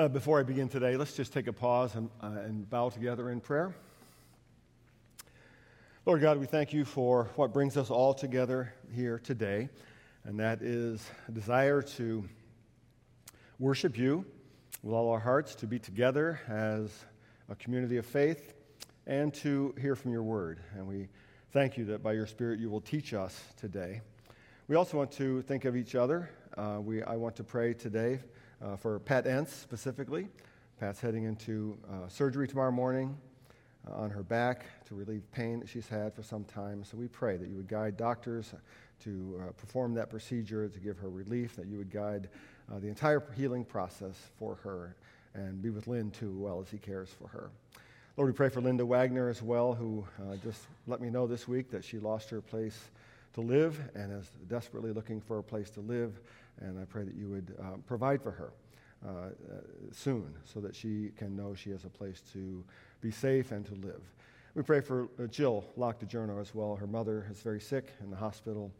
Uh, 0.00 0.08
before 0.08 0.40
I 0.40 0.42
begin 0.44 0.66
today, 0.66 0.96
let's 0.96 1.12
just 1.12 1.30
take 1.30 1.46
a 1.46 1.52
pause 1.52 1.94
and, 1.94 2.08
uh, 2.22 2.28
and 2.28 2.70
bow 2.70 2.88
together 2.88 3.28
in 3.28 3.38
prayer. 3.38 3.74
Lord 6.06 6.22
God, 6.22 6.38
we 6.38 6.46
thank 6.46 6.72
you 6.72 6.86
for 6.86 7.28
what 7.36 7.52
brings 7.52 7.76
us 7.76 7.90
all 7.90 8.14
together 8.14 8.72
here 8.94 9.18
today, 9.18 9.68
and 10.24 10.40
that 10.40 10.62
is 10.62 11.06
a 11.28 11.32
desire 11.32 11.82
to 11.82 12.24
worship 13.58 13.98
you 13.98 14.24
with 14.82 14.94
all 14.94 15.10
our 15.10 15.18
hearts, 15.18 15.54
to 15.56 15.66
be 15.66 15.78
together 15.78 16.40
as 16.48 17.04
a 17.50 17.54
community 17.54 17.98
of 17.98 18.06
faith, 18.06 18.54
and 19.06 19.34
to 19.34 19.74
hear 19.78 19.94
from 19.94 20.12
your 20.12 20.22
word. 20.22 20.60
And 20.78 20.86
we 20.86 21.08
thank 21.52 21.76
you 21.76 21.84
that 21.84 22.02
by 22.02 22.14
your 22.14 22.26
Spirit 22.26 22.58
you 22.58 22.70
will 22.70 22.80
teach 22.80 23.12
us 23.12 23.38
today. 23.58 24.00
We 24.66 24.76
also 24.76 24.96
want 24.96 25.12
to 25.12 25.42
think 25.42 25.66
of 25.66 25.76
each 25.76 25.94
other. 25.94 26.30
Uh, 26.56 26.78
we, 26.80 27.02
I 27.02 27.16
want 27.16 27.36
to 27.36 27.44
pray 27.44 27.74
today 27.74 28.20
uh, 28.64 28.76
for 28.76 28.98
Pat 28.98 29.24
Entz 29.24 29.48
specifically. 29.48 30.28
Pat's 30.78 31.00
heading 31.00 31.24
into 31.24 31.76
uh, 31.90 32.08
surgery 32.08 32.48
tomorrow 32.48 32.70
morning 32.70 33.16
uh, 33.88 33.94
on 33.94 34.10
her 34.10 34.22
back 34.22 34.64
to 34.86 34.94
relieve 34.94 35.22
pain 35.32 35.60
that 35.60 35.68
she's 35.68 35.88
had 35.88 36.14
for 36.14 36.22
some 36.22 36.44
time. 36.44 36.84
So 36.84 36.96
we 36.96 37.08
pray 37.08 37.36
that 37.36 37.48
you 37.48 37.56
would 37.56 37.68
guide 37.68 37.96
doctors 37.96 38.54
to 39.04 39.42
uh, 39.42 39.52
perform 39.52 39.94
that 39.94 40.10
procedure, 40.10 40.68
to 40.68 40.78
give 40.78 40.98
her 40.98 41.08
relief, 41.08 41.56
that 41.56 41.66
you 41.66 41.78
would 41.78 41.90
guide 41.90 42.28
uh, 42.70 42.78
the 42.78 42.88
entire 42.88 43.22
healing 43.36 43.64
process 43.64 44.16
for 44.38 44.56
her 44.56 44.96
and 45.34 45.62
be 45.62 45.70
with 45.70 45.86
Lynn 45.86 46.10
too, 46.10 46.36
well 46.38 46.60
as 46.60 46.70
he 46.70 46.78
cares 46.78 47.10
for 47.10 47.28
her. 47.28 47.50
Lord, 48.16 48.28
we 48.28 48.36
pray 48.36 48.48
for 48.48 48.60
Linda 48.60 48.84
Wagner 48.84 49.28
as 49.28 49.42
well, 49.42 49.72
who 49.72 50.04
uh, 50.20 50.36
just 50.36 50.66
let 50.86 51.00
me 51.00 51.08
know 51.08 51.26
this 51.26 51.46
week 51.48 51.70
that 51.70 51.84
she 51.84 51.98
lost 51.98 52.28
her 52.30 52.40
place 52.40 52.90
to 53.34 53.40
live 53.40 53.80
and 53.94 54.12
is 54.12 54.30
desperately 54.48 54.92
looking 54.92 55.20
for 55.20 55.38
a 55.38 55.42
place 55.42 55.70
to 55.70 55.80
live. 55.80 56.20
And 56.60 56.78
I 56.78 56.84
pray 56.84 57.04
that 57.04 57.14
you 57.14 57.28
would 57.28 57.54
uh, 57.60 57.76
provide 57.86 58.22
for 58.22 58.32
her 58.32 58.52
uh, 59.06 59.08
uh, 59.08 59.30
soon 59.92 60.34
so 60.44 60.60
that 60.60 60.74
she 60.74 61.10
can 61.16 61.36
know 61.36 61.54
she 61.54 61.70
has 61.70 61.84
a 61.84 61.88
place 61.88 62.22
to 62.32 62.64
be 63.00 63.10
safe 63.10 63.52
and 63.52 63.64
to 63.66 63.74
live. 63.74 64.02
We 64.54 64.62
pray 64.62 64.80
for 64.80 65.08
uh, 65.18 65.26
Jill 65.26 65.64
Locke 65.76 66.00
DeJourno 66.00 66.40
as 66.40 66.54
well. 66.54 66.74
Her 66.76 66.86
mother 66.86 67.26
is 67.30 67.40
very 67.40 67.60
sick 67.60 67.92
in 68.02 68.10
the 68.10 68.16
hospital, 68.16 68.70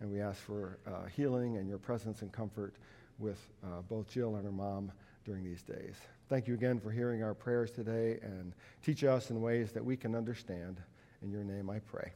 and 0.00 0.10
we 0.10 0.20
ask 0.20 0.38
for 0.40 0.78
uh, 0.86 1.06
healing 1.06 1.56
and 1.56 1.68
your 1.68 1.78
presence 1.78 2.22
and 2.22 2.32
comfort 2.32 2.74
with 3.18 3.38
uh, 3.64 3.82
both 3.88 4.08
Jill 4.08 4.36
and 4.36 4.44
her 4.44 4.52
mom 4.52 4.90
during 5.24 5.44
these 5.44 5.62
days. 5.62 5.94
Thank 6.28 6.48
you 6.48 6.54
again 6.54 6.80
for 6.80 6.90
hearing 6.90 7.22
our 7.22 7.34
prayers 7.34 7.70
today 7.70 8.18
and 8.22 8.52
teach 8.82 9.04
us 9.04 9.30
in 9.30 9.40
ways 9.40 9.72
that 9.72 9.84
we 9.84 9.96
can 9.96 10.14
understand. 10.14 10.80
In 11.22 11.30
your 11.30 11.44
name 11.44 11.70
I 11.70 11.78
pray. 11.80 12.12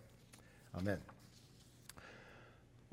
Amen. 0.76 1.13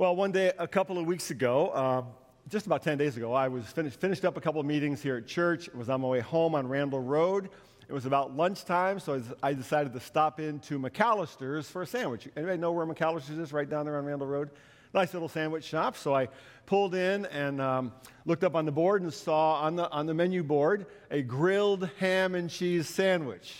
Well, 0.01 0.15
one 0.15 0.31
day, 0.31 0.51
a 0.57 0.67
couple 0.67 0.97
of 0.97 1.05
weeks 1.05 1.29
ago, 1.29 1.71
um, 1.75 2.07
just 2.49 2.65
about 2.65 2.81
10 2.81 2.97
days 2.97 3.17
ago, 3.17 3.33
I 3.33 3.47
was 3.49 3.67
finished, 3.67 4.01
finished 4.01 4.25
up 4.25 4.35
a 4.35 4.41
couple 4.41 4.59
of 4.59 4.65
meetings 4.65 4.99
here 4.99 5.17
at 5.17 5.27
church. 5.27 5.69
I 5.71 5.77
was 5.77 5.89
on 5.89 6.01
my 6.01 6.07
way 6.07 6.21
home 6.21 6.55
on 6.55 6.67
Randall 6.67 7.01
Road. 7.01 7.49
It 7.87 7.93
was 7.93 8.07
about 8.07 8.35
lunchtime, 8.35 8.99
so 8.99 9.21
I 9.43 9.53
decided 9.53 9.93
to 9.93 9.99
stop 9.99 10.39
into 10.39 10.79
McAlister's 10.79 11.69
for 11.69 11.83
a 11.83 11.85
sandwich. 11.85 12.27
Anybody 12.35 12.57
know 12.57 12.71
where 12.71 12.83
McAlister's 12.87 13.37
is? 13.37 13.53
Right 13.53 13.69
down 13.69 13.85
there 13.85 13.95
on 13.95 14.05
Randall 14.05 14.25
Road? 14.25 14.49
Nice 14.91 15.13
little 15.13 15.29
sandwich 15.29 15.65
shop. 15.65 15.95
So 15.95 16.15
I 16.15 16.29
pulled 16.65 16.95
in 16.95 17.27
and 17.27 17.61
um, 17.61 17.93
looked 18.25 18.43
up 18.43 18.55
on 18.55 18.65
the 18.65 18.71
board 18.71 19.03
and 19.03 19.13
saw 19.13 19.61
on 19.61 19.75
the, 19.75 19.87
on 19.91 20.07
the 20.07 20.15
menu 20.15 20.41
board 20.41 20.87
a 21.11 21.21
grilled 21.21 21.87
ham 21.99 22.33
and 22.33 22.49
cheese 22.49 22.89
sandwich. 22.89 23.55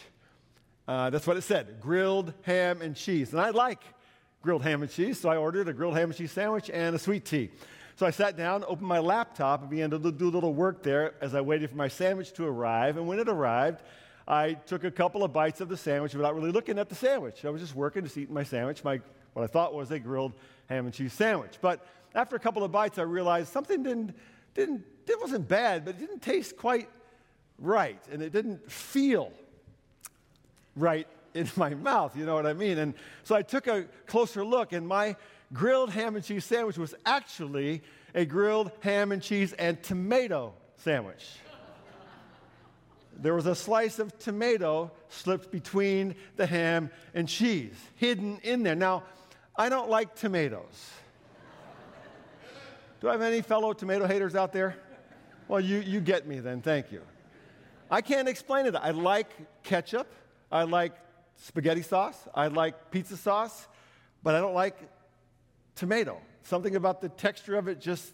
Uh, 0.87 1.11
that's 1.11 1.27
what 1.27 1.37
it 1.37 1.43
said 1.43 1.79
grilled 1.79 2.33
ham 2.41 2.81
and 2.81 2.95
cheese. 2.95 3.31
And 3.31 3.39
I 3.39 3.51
like 3.51 3.83
grilled 4.41 4.63
ham 4.63 4.81
and 4.81 4.91
cheese, 4.91 5.19
so 5.19 5.29
I 5.29 5.37
ordered 5.37 5.67
a 5.67 5.73
grilled 5.73 5.95
ham 5.95 6.09
and 6.09 6.17
cheese 6.17 6.31
sandwich 6.31 6.69
and 6.69 6.95
a 6.95 6.99
sweet 6.99 7.25
tea. 7.25 7.51
So 7.95 8.05
I 8.05 8.11
sat 8.11 8.35
down, 8.35 8.63
opened 8.67 8.87
my 8.87 8.99
laptop, 8.99 9.61
and 9.61 9.69
began 9.69 9.91
to 9.91 9.99
do 9.99 10.27
a 10.27 10.29
little 10.29 10.53
work 10.53 10.81
there 10.81 11.13
as 11.21 11.35
I 11.35 11.41
waited 11.41 11.69
for 11.69 11.75
my 11.75 11.87
sandwich 11.87 12.33
to 12.33 12.45
arrive. 12.45 12.97
And 12.97 13.07
when 13.07 13.19
it 13.19 13.29
arrived, 13.29 13.83
I 14.27 14.53
took 14.53 14.83
a 14.83 14.91
couple 14.91 15.23
of 15.23 15.33
bites 15.33 15.61
of 15.61 15.69
the 15.69 15.77
sandwich 15.77 16.15
without 16.15 16.35
really 16.35 16.51
looking 16.51 16.79
at 16.79 16.89
the 16.89 16.95
sandwich. 16.95 17.45
I 17.45 17.49
was 17.49 17.61
just 17.61 17.75
working, 17.75 18.03
just 18.03 18.17
eating 18.17 18.33
my 18.33 18.43
sandwich, 18.43 18.83
my, 18.83 18.99
what 19.33 19.43
I 19.43 19.47
thought 19.47 19.73
was 19.73 19.91
a 19.91 19.99
grilled 19.99 20.33
ham 20.67 20.85
and 20.85 20.93
cheese 20.93 21.13
sandwich. 21.13 21.57
But 21.61 21.85
after 22.15 22.35
a 22.35 22.39
couple 22.39 22.63
of 22.63 22.71
bites, 22.71 22.97
I 22.97 23.03
realized 23.03 23.49
something 23.49 23.83
didn't, 23.83 24.15
didn't, 24.55 24.83
it 25.07 25.19
wasn't 25.19 25.47
bad, 25.47 25.85
but 25.85 25.95
it 25.95 25.99
didn't 25.99 26.21
taste 26.21 26.57
quite 26.57 26.89
right. 27.59 28.01
And 28.11 28.21
it 28.21 28.31
didn't 28.31 28.71
feel 28.71 29.31
right 30.75 31.07
in 31.33 31.49
my 31.55 31.73
mouth, 31.73 32.15
you 32.17 32.25
know 32.25 32.35
what 32.35 32.45
I 32.45 32.53
mean? 32.53 32.77
And 32.77 32.93
so 33.23 33.35
I 33.35 33.41
took 33.41 33.67
a 33.67 33.85
closer 34.05 34.43
look, 34.43 34.73
and 34.73 34.87
my 34.87 35.15
grilled 35.53 35.89
ham 35.89 36.15
and 36.15 36.23
cheese 36.23 36.45
sandwich 36.45 36.77
was 36.77 36.95
actually 37.05 37.81
a 38.13 38.25
grilled 38.25 38.71
ham 38.81 39.11
and 39.11 39.21
cheese 39.21 39.53
and 39.53 39.81
tomato 39.81 40.53
sandwich. 40.77 41.25
There 43.17 43.35
was 43.35 43.45
a 43.45 43.55
slice 43.55 43.99
of 43.99 44.17
tomato 44.17 44.91
slipped 45.09 45.51
between 45.51 46.15
the 46.37 46.45
ham 46.45 46.89
and 47.13 47.27
cheese, 47.27 47.75
hidden 47.95 48.39
in 48.43 48.63
there. 48.63 48.75
Now, 48.75 49.03
I 49.55 49.69
don't 49.69 49.89
like 49.89 50.15
tomatoes. 50.15 50.89
Do 52.99 53.09
I 53.09 53.13
have 53.13 53.21
any 53.21 53.41
fellow 53.41 53.73
tomato 53.73 54.07
haters 54.07 54.35
out 54.35 54.53
there? 54.53 54.75
Well, 55.47 55.59
you, 55.59 55.79
you 55.79 55.99
get 55.99 56.27
me 56.27 56.39
then, 56.39 56.61
thank 56.61 56.91
you. 56.91 57.01
I 57.89 58.01
can't 58.01 58.29
explain 58.29 58.65
it. 58.65 58.75
I 58.75 58.91
like 58.91 59.29
ketchup, 59.63 60.07
I 60.51 60.63
like 60.63 60.93
spaghetti 61.41 61.81
sauce, 61.81 62.17
I 62.33 62.47
like 62.47 62.91
pizza 62.91 63.17
sauce, 63.17 63.67
but 64.23 64.35
I 64.35 64.39
don't 64.39 64.53
like 64.53 64.77
tomato. 65.75 66.21
Something 66.43 66.75
about 66.75 67.01
the 67.01 67.09
texture 67.09 67.55
of 67.55 67.67
it 67.67 67.79
just 67.79 68.13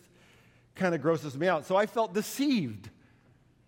kind 0.76 0.96
of 0.96 1.02
grosses 1.02 1.38
me 1.38 1.48
out. 1.48 1.66
So 1.66 1.76
I 1.76 1.86
felt 1.86 2.14
deceived 2.14 2.90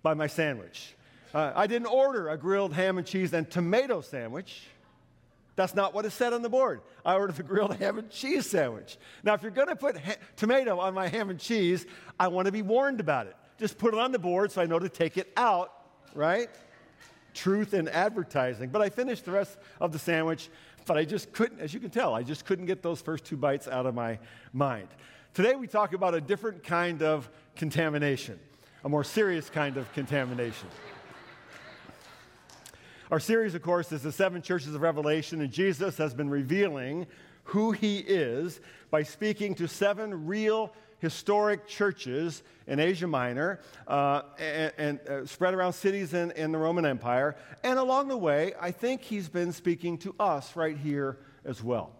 by 0.01 0.13
my 0.13 0.27
sandwich. 0.27 0.95
Uh, 1.33 1.51
I 1.55 1.67
didn't 1.67 1.87
order 1.87 2.29
a 2.29 2.37
grilled 2.37 2.73
ham 2.73 2.97
and 2.97 3.05
cheese 3.05 3.33
and 3.33 3.49
tomato 3.49 4.01
sandwich. 4.01 4.63
That's 5.55 5.75
not 5.75 5.93
what 5.93 6.05
it 6.05 6.11
said 6.11 6.31
on 6.31 6.41
the 6.41 6.49
board. 6.49 6.81
I 7.05 7.15
ordered 7.15 7.35
the 7.35 7.43
grilled 7.43 7.75
ham 7.75 7.99
and 7.99 8.09
cheese 8.09 8.49
sandwich. 8.49 8.97
Now, 9.23 9.33
if 9.33 9.41
you're 9.41 9.51
going 9.51 9.67
to 9.67 9.75
put 9.75 9.97
ha- 9.97 10.15
tomato 10.37 10.79
on 10.79 10.93
my 10.93 11.07
ham 11.07 11.29
and 11.29 11.39
cheese, 11.39 11.85
I 12.17 12.29
want 12.29 12.45
to 12.45 12.51
be 12.51 12.61
warned 12.61 13.01
about 13.01 13.27
it. 13.27 13.35
Just 13.57 13.77
put 13.77 13.93
it 13.93 13.99
on 13.99 14.13
the 14.13 14.19
board 14.19 14.53
so 14.53 14.61
I 14.61 14.65
know 14.65 14.79
to 14.79 14.87
take 14.87 15.17
it 15.17 15.31
out, 15.35 15.73
right? 16.15 16.49
Truth 17.39 17.73
in 17.73 17.87
advertising. 17.87 18.69
But 18.69 18.81
I 18.81 18.89
finished 18.89 19.25
the 19.25 19.31
rest 19.31 19.57
of 19.79 19.91
the 19.91 19.99
sandwich 19.99 20.49
but 20.89 20.97
I 20.97 21.05
just 21.05 21.31
couldn't, 21.33 21.59
as 21.59 21.71
you 21.71 21.79
can 21.79 21.91
tell, 21.91 22.15
I 22.15 22.23
just 22.23 22.45
couldn't 22.45 22.65
get 22.65 22.81
those 22.81 22.99
first 22.99 23.23
two 23.23 23.37
bites 23.37 23.67
out 23.67 23.85
of 23.85 23.93
my 23.93 24.17
mind. 24.53 24.87
Today 25.35 25.53
we 25.53 25.67
talk 25.67 25.93
about 25.93 26.15
a 26.15 26.19
different 26.19 26.63
kind 26.63 27.03
of 27.03 27.29
contamination, 27.55 28.39
a 28.83 28.89
more 28.89 29.03
serious 29.03 29.51
kind 29.51 29.77
of 29.77 29.93
contamination. 29.93 30.67
Our 33.11 33.19
series, 33.19 33.53
of 33.53 33.61
course, 33.61 33.91
is 33.91 34.01
the 34.01 34.11
seven 34.11 34.41
churches 34.41 34.73
of 34.73 34.81
Revelation, 34.81 35.41
and 35.41 35.51
Jesus 35.51 35.95
has 35.97 36.15
been 36.15 36.27
revealing 36.27 37.05
who 37.43 37.71
he 37.71 37.99
is 37.99 38.59
by 38.89 39.03
speaking 39.03 39.53
to 39.55 39.67
seven 39.67 40.25
real 40.25 40.73
historic 40.99 41.67
churches 41.67 42.43
in 42.67 42.79
Asia 42.79 43.07
Minor 43.07 43.59
uh, 43.87 44.21
and, 44.37 44.73
and 44.77 44.99
uh, 45.09 45.25
spread 45.25 45.53
around 45.53 45.73
cities 45.73 46.13
in, 46.13 46.31
in 46.31 46.51
the 46.51 46.57
Roman 46.57 46.85
Empire. 46.85 47.35
And 47.63 47.79
along 47.79 48.09
the 48.09 48.17
way, 48.17 48.53
I 48.59 48.71
think 48.71 49.01
he's 49.01 49.29
been 49.29 49.51
speaking 49.51 49.97
to 49.99 50.15
us 50.19 50.55
right 50.55 50.77
here 50.77 51.17
as 51.45 51.63
well. 51.63 51.91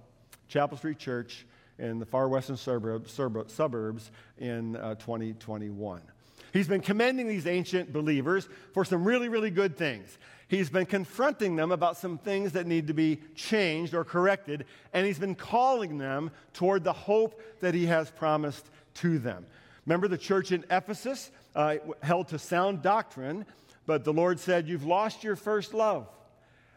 Chapel 0.48 0.78
Street 0.78 1.00
Church 1.00 1.46
in 1.78 2.00
the 2.00 2.06
far 2.06 2.28
western 2.28 2.58
suburbs, 2.58 3.12
suburbs 3.48 4.12
in 4.38 4.76
uh, 4.76 4.96
2021. 4.96 6.02
He's 6.52 6.68
been 6.68 6.82
commending 6.82 7.28
these 7.28 7.48
ancient 7.48 7.94
believers 7.94 8.50
for 8.74 8.84
some 8.84 9.04
really, 9.04 9.30
really 9.30 9.52
good 9.52 9.78
things. 9.78 10.18
He's 10.48 10.70
been 10.70 10.88
confronting 10.88 11.56
them 11.56 11.72
about 11.72 11.96
some 11.96 12.18
things 12.18 12.54
that 12.54 12.66
need 12.66 12.88
to 12.88 12.94
be 12.94 13.20
changed 13.36 13.94
or 13.94 14.04
corrected, 14.04 14.66
and 14.94 15.06
he's 15.06 15.20
been 15.20 15.36
calling 15.36 16.00
them 16.00 16.32
toward 16.54 16.84
the 16.84 16.94
hope 16.94 17.40
that 17.60 17.76
he 17.76 17.86
has 17.86 18.10
promised 18.10 18.68
to 19.02 19.20
them. 19.20 19.46
Remember 19.86 20.08
the 20.08 20.18
church 20.18 20.52
in 20.52 20.64
Ephesus 20.70 21.32
uh, 21.56 21.78
held 22.02 22.28
to 22.30 22.40
sound 22.40 22.82
doctrine, 22.82 23.46
but 23.86 24.04
the 24.04 24.14
Lord 24.14 24.40
said, 24.40 24.68
You've 24.68 24.86
lost 24.86 25.24
your 25.24 25.36
first 25.36 25.74
love. 25.74 26.08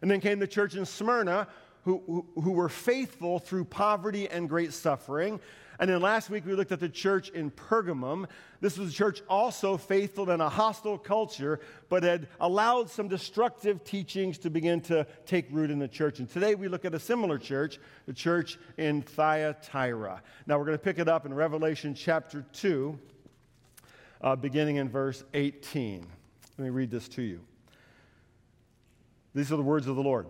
And 0.00 0.10
then 0.10 0.20
came 0.20 0.38
the 0.38 0.46
church 0.46 0.74
in 0.74 0.84
Smyrna, 0.84 1.46
who, 1.84 2.02
who, 2.06 2.42
who 2.42 2.52
were 2.52 2.68
faithful 2.68 3.38
through 3.38 3.66
poverty 3.66 4.28
and 4.28 4.48
great 4.48 4.72
suffering. 4.72 5.40
And 5.82 5.90
then 5.90 6.00
last 6.00 6.30
week 6.30 6.46
we 6.46 6.54
looked 6.54 6.70
at 6.70 6.78
the 6.78 6.88
church 6.88 7.30
in 7.30 7.50
Pergamum. 7.50 8.28
This 8.60 8.78
was 8.78 8.90
a 8.90 8.92
church 8.92 9.20
also 9.28 9.76
faithful 9.76 10.30
in 10.30 10.40
a 10.40 10.48
hostile 10.48 10.96
culture, 10.96 11.58
but 11.88 12.04
had 12.04 12.28
allowed 12.38 12.88
some 12.88 13.08
destructive 13.08 13.82
teachings 13.82 14.38
to 14.38 14.48
begin 14.48 14.80
to 14.82 15.04
take 15.26 15.46
root 15.50 15.72
in 15.72 15.80
the 15.80 15.88
church. 15.88 16.20
And 16.20 16.30
today 16.30 16.54
we 16.54 16.68
look 16.68 16.84
at 16.84 16.94
a 16.94 17.00
similar 17.00 17.36
church, 17.36 17.80
the 18.06 18.12
church 18.12 18.60
in 18.78 19.02
Thyatira. 19.02 20.22
Now 20.46 20.56
we're 20.56 20.66
going 20.66 20.78
to 20.78 20.84
pick 20.84 21.00
it 21.00 21.08
up 21.08 21.26
in 21.26 21.34
Revelation 21.34 21.96
chapter 21.96 22.46
2, 22.52 22.96
uh, 24.20 24.36
beginning 24.36 24.76
in 24.76 24.88
verse 24.88 25.24
18. 25.34 26.06
Let 26.58 26.64
me 26.64 26.70
read 26.70 26.92
this 26.92 27.08
to 27.08 27.22
you. 27.22 27.40
These 29.34 29.50
are 29.50 29.56
the 29.56 29.62
words 29.62 29.88
of 29.88 29.96
the 29.96 30.02
Lord. 30.04 30.28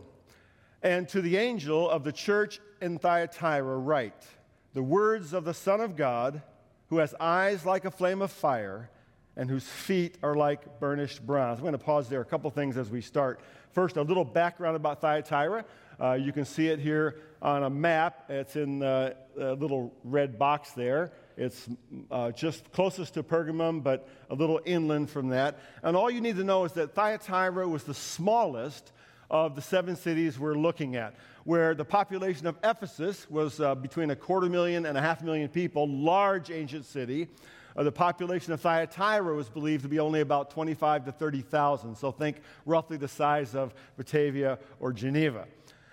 And 0.83 1.07
to 1.11 1.21
the 1.21 1.37
angel 1.37 1.91
of 1.91 2.05
the 2.05 2.13
church 2.13 2.59
in 2.81 2.99
Thyatira, 2.99 3.77
write 3.77 4.27
the 4.75 4.83
words 4.83 5.33
of 5.33 5.45
the 5.45 5.55
Son 5.55 5.81
of 5.81 5.97
God, 5.97 6.43
who 6.89 6.99
has 6.99 7.15
eyes 7.21 7.65
like 7.65 7.85
a 7.85 7.91
flame 7.91 8.23
of 8.23 8.31
fire 8.31 8.91
and 9.37 9.49
whose 9.49 9.67
feet 9.67 10.19
are 10.23 10.35
like 10.35 10.79
burnished 10.79 11.27
bronze. 11.27 11.59
I'm 11.59 11.63
going 11.63 11.73
to 11.73 11.79
pause 11.79 12.09
there 12.09 12.21
a 12.21 12.25
couple 12.25 12.51
things 12.51 12.77
as 12.77 12.91
we 12.91 13.01
start. 13.01 13.41
First, 13.73 13.97
a 13.97 14.03
little 14.03 14.25
background 14.25 14.77
about 14.77 15.01
Thyatira. 15.01 15.65
Uh, 15.99 16.13
you 16.13 16.33
can 16.33 16.45
see 16.45 16.69
it 16.69 16.79
here 16.79 17.17
on 17.41 17.63
a 17.63 17.71
map. 17.71 18.25
It's 18.29 18.57
in 18.57 18.79
the 18.79 19.17
little 19.37 19.95
red 20.05 20.39
box 20.39 20.73
there. 20.73 21.13
It's 21.39 21.67
uh, 22.11 22.31
just 22.33 22.71
closest 22.73 23.15
to 23.15 23.23
Pergamum, 23.23 23.83
but 23.83 24.07
a 24.29 24.35
little 24.35 24.61
inland 24.67 25.09
from 25.09 25.29
that. 25.31 25.59
And 25.83 25.97
all 25.97 26.11
you 26.11 26.21
need 26.21 26.37
to 26.37 26.45
know 26.45 26.65
is 26.65 26.73
that 26.73 26.95
Thyatira 26.95 27.67
was 27.67 27.85
the 27.85 27.95
smallest 27.95 28.93
of 29.32 29.55
the 29.55 29.62
seven 29.62 29.96
cities 29.96 30.38
we're 30.38 30.55
looking 30.55 30.94
at, 30.94 31.14
where 31.44 31.75
the 31.75 31.84
population 31.84 32.46
of 32.46 32.56
Ephesus 32.62 33.29
was 33.31 33.61
uh, 33.61 33.75
between 33.75 34.11
a 34.11 34.17
quarter 34.17 34.49
million 34.49 34.84
and 34.84 34.96
a 34.96 35.00
half 35.00 35.23
million 35.23 35.49
people, 35.49 35.88
large 35.88 36.50
ancient 36.50 36.84
city. 36.84 37.29
Uh, 37.75 37.82
the 37.82 37.90
population 37.90 38.52
of 38.52 38.61
Thyatira 38.61 39.34
was 39.34 39.49
believed 39.49 39.82
to 39.82 39.88
be 39.88 39.99
only 39.99 40.20
about 40.20 40.50
25 40.50 41.06
to 41.06 41.12
30,000, 41.12 41.96
so 41.96 42.12
think 42.12 42.37
roughly 42.67 42.99
the 42.99 43.08
size 43.08 43.55
of 43.55 43.75
Batavia 43.96 44.58
or 44.79 44.93
Geneva. 44.93 45.46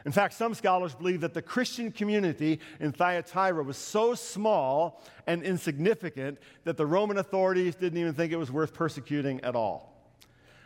In 0.06 0.12
fact, 0.12 0.33
some 0.33 0.53
scholars 0.53 0.94
believe 0.94 1.21
that 1.21 1.33
the 1.33 1.41
Christian 1.41 1.91
community 1.91 2.59
in 2.81 2.91
Thyatira 2.91 3.63
was 3.63 3.77
so 3.77 4.15
small 4.15 5.01
and 5.27 5.44
insignificant 5.44 6.39
that 6.65 6.75
the 6.77 6.86
Roman 6.86 7.18
authorities 7.18 7.75
didn't 7.75 8.00
even 8.00 8.13
think 8.13 8.33
it 8.33 8.38
was 8.38 8.51
worth 8.51 8.74
persecuting 8.74 9.39
at 9.41 9.56
all. 9.56 9.99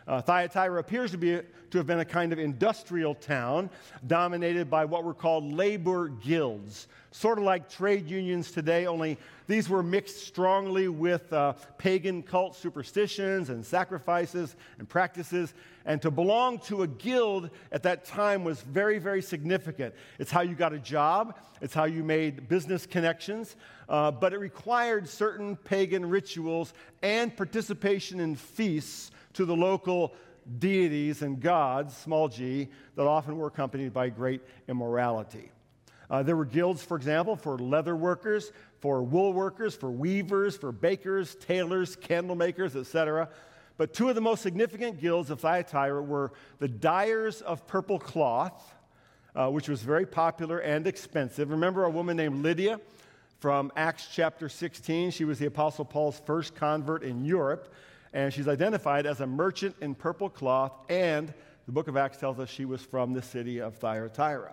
Uh, 0.06 0.20
Thyatira 0.20 0.78
appears 0.78 1.10
to, 1.12 1.18
be, 1.18 1.40
to 1.70 1.78
have 1.78 1.86
been 1.86 2.00
a 2.00 2.04
kind 2.04 2.32
of 2.32 2.38
industrial 2.38 3.14
town 3.14 3.70
dominated 4.06 4.68
by 4.68 4.84
what 4.84 5.02
were 5.02 5.14
called 5.14 5.50
labor 5.52 6.08
guilds, 6.08 6.88
sort 7.10 7.38
of 7.38 7.44
like 7.44 7.70
trade 7.70 8.08
unions 8.08 8.50
today, 8.50 8.86
only 8.86 9.16
these 9.46 9.68
were 9.68 9.82
mixed 9.82 10.26
strongly 10.26 10.88
with 10.88 11.32
uh, 11.32 11.52
pagan 11.78 12.22
cult 12.22 12.56
superstitions 12.56 13.50
and 13.50 13.64
sacrifices 13.64 14.56
and 14.78 14.88
practices. 14.88 15.54
And 15.84 16.00
to 16.02 16.10
belong 16.10 16.58
to 16.60 16.82
a 16.82 16.86
guild 16.86 17.50
at 17.70 17.82
that 17.82 18.06
time 18.06 18.42
was 18.42 18.62
very, 18.62 18.98
very 18.98 19.20
significant. 19.20 19.94
It's 20.18 20.30
how 20.30 20.40
you 20.40 20.54
got 20.54 20.72
a 20.72 20.78
job, 20.78 21.38
it's 21.60 21.74
how 21.74 21.84
you 21.84 22.02
made 22.02 22.48
business 22.48 22.86
connections, 22.86 23.56
uh, 23.88 24.10
but 24.10 24.32
it 24.32 24.38
required 24.38 25.08
certain 25.08 25.56
pagan 25.56 26.08
rituals 26.08 26.72
and 27.02 27.36
participation 27.36 28.20
in 28.20 28.36
feasts 28.36 29.10
to 29.34 29.44
the 29.44 29.54
local 29.54 30.14
deities 30.58 31.22
and 31.22 31.40
gods, 31.40 31.96
small 31.96 32.28
g, 32.28 32.68
that 32.96 33.06
often 33.06 33.36
were 33.36 33.46
accompanied 33.46 33.92
by 33.92 34.08
great 34.08 34.40
immorality. 34.68 35.50
Uh, 36.10 36.22
there 36.22 36.36
were 36.36 36.44
guilds, 36.44 36.82
for 36.82 36.96
example, 36.96 37.34
for 37.34 37.58
leather 37.58 37.96
workers, 37.96 38.52
for 38.80 39.02
wool 39.02 39.32
workers, 39.32 39.74
for 39.74 39.90
weavers, 39.90 40.56
for 40.56 40.70
bakers, 40.70 41.34
tailors, 41.36 41.96
candle 41.96 42.36
makers, 42.36 42.76
etc. 42.76 43.28
But 43.76 43.94
two 43.94 44.08
of 44.08 44.14
the 44.14 44.20
most 44.20 44.42
significant 44.42 45.00
guilds 45.00 45.30
of 45.30 45.40
Thyatira 45.40 46.02
were 46.02 46.32
the 46.58 46.68
dyers 46.68 47.40
of 47.40 47.66
purple 47.66 47.98
cloth, 47.98 48.74
uh, 49.34 49.48
which 49.48 49.68
was 49.68 49.82
very 49.82 50.06
popular 50.06 50.58
and 50.58 50.86
expensive. 50.86 51.50
Remember 51.50 51.84
a 51.84 51.90
woman 51.90 52.16
named 52.16 52.42
Lydia 52.42 52.80
from 53.40 53.72
Acts 53.74 54.08
chapter 54.12 54.48
16? 54.48 55.10
She 55.10 55.24
was 55.24 55.38
the 55.38 55.46
Apostle 55.46 55.84
Paul's 55.84 56.20
first 56.26 56.54
convert 56.54 57.02
in 57.02 57.24
Europe 57.24 57.72
and 58.14 58.32
she's 58.32 58.48
identified 58.48 59.04
as 59.04 59.20
a 59.20 59.26
merchant 59.26 59.74
in 59.80 59.94
purple 59.94 60.30
cloth, 60.30 60.72
and 60.88 61.34
the 61.66 61.72
book 61.72 61.88
of 61.88 61.96
Acts 61.96 62.16
tells 62.16 62.38
us 62.38 62.48
she 62.48 62.64
was 62.64 62.80
from 62.80 63.12
the 63.12 63.20
city 63.20 63.60
of 63.60 63.74
Thyatira. 63.74 64.52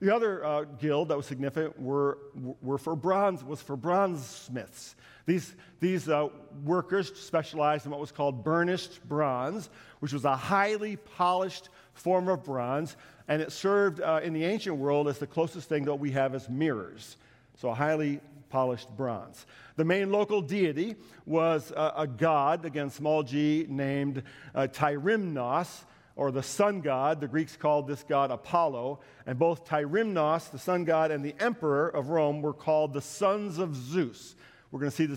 The 0.00 0.14
other 0.14 0.44
uh, 0.44 0.64
guild 0.64 1.08
that 1.08 1.16
was 1.16 1.24
significant 1.24 1.80
were, 1.80 2.18
were 2.60 2.76
for 2.76 2.96
bronze, 2.96 3.42
was 3.42 3.62
for 3.62 3.76
bronze 3.76 4.26
smiths. 4.26 4.96
These, 5.24 5.54
these 5.80 6.08
uh, 6.08 6.28
workers 6.64 7.14
specialized 7.18 7.86
in 7.86 7.92
what 7.92 8.00
was 8.00 8.12
called 8.12 8.44
burnished 8.44 9.08
bronze, 9.08 9.70
which 10.00 10.12
was 10.12 10.24
a 10.24 10.36
highly 10.36 10.96
polished 10.96 11.68
form 11.94 12.28
of 12.28 12.44
bronze, 12.44 12.96
and 13.28 13.40
it 13.40 13.52
served 13.52 14.00
uh, 14.00 14.20
in 14.22 14.32
the 14.32 14.44
ancient 14.44 14.76
world 14.76 15.08
as 15.08 15.18
the 15.18 15.26
closest 15.26 15.68
thing 15.68 15.84
that 15.84 15.94
we 15.94 16.10
have 16.10 16.34
as 16.34 16.48
mirrors. 16.48 17.16
So, 17.58 17.70
a 17.70 17.74
highly 17.74 18.20
polished 18.48 18.88
bronze. 18.96 19.46
The 19.76 19.84
main 19.84 20.10
local 20.10 20.40
deity 20.40 20.96
was 21.24 21.72
a, 21.72 21.92
a 21.98 22.06
god, 22.06 22.64
again, 22.64 22.90
small 22.90 23.22
g, 23.22 23.66
named 23.68 24.22
uh, 24.54 24.68
Tyrimnos, 24.70 25.84
or 26.16 26.30
the 26.30 26.42
sun 26.42 26.80
god. 26.80 27.20
The 27.20 27.28
Greeks 27.28 27.56
called 27.56 27.86
this 27.86 28.02
god 28.02 28.30
Apollo. 28.30 29.00
And 29.26 29.38
both 29.38 29.66
Tyrimnos, 29.66 30.50
the 30.50 30.58
sun 30.58 30.84
god, 30.84 31.10
and 31.10 31.24
the 31.24 31.34
emperor 31.40 31.88
of 31.88 32.08
Rome 32.08 32.42
were 32.42 32.54
called 32.54 32.94
the 32.94 33.02
sons 33.02 33.58
of 33.58 33.76
Zeus. 33.76 34.34
We're 34.70 34.80
going 34.80 34.90
to 34.90 34.96
see 34.96 35.06
the 35.06 35.16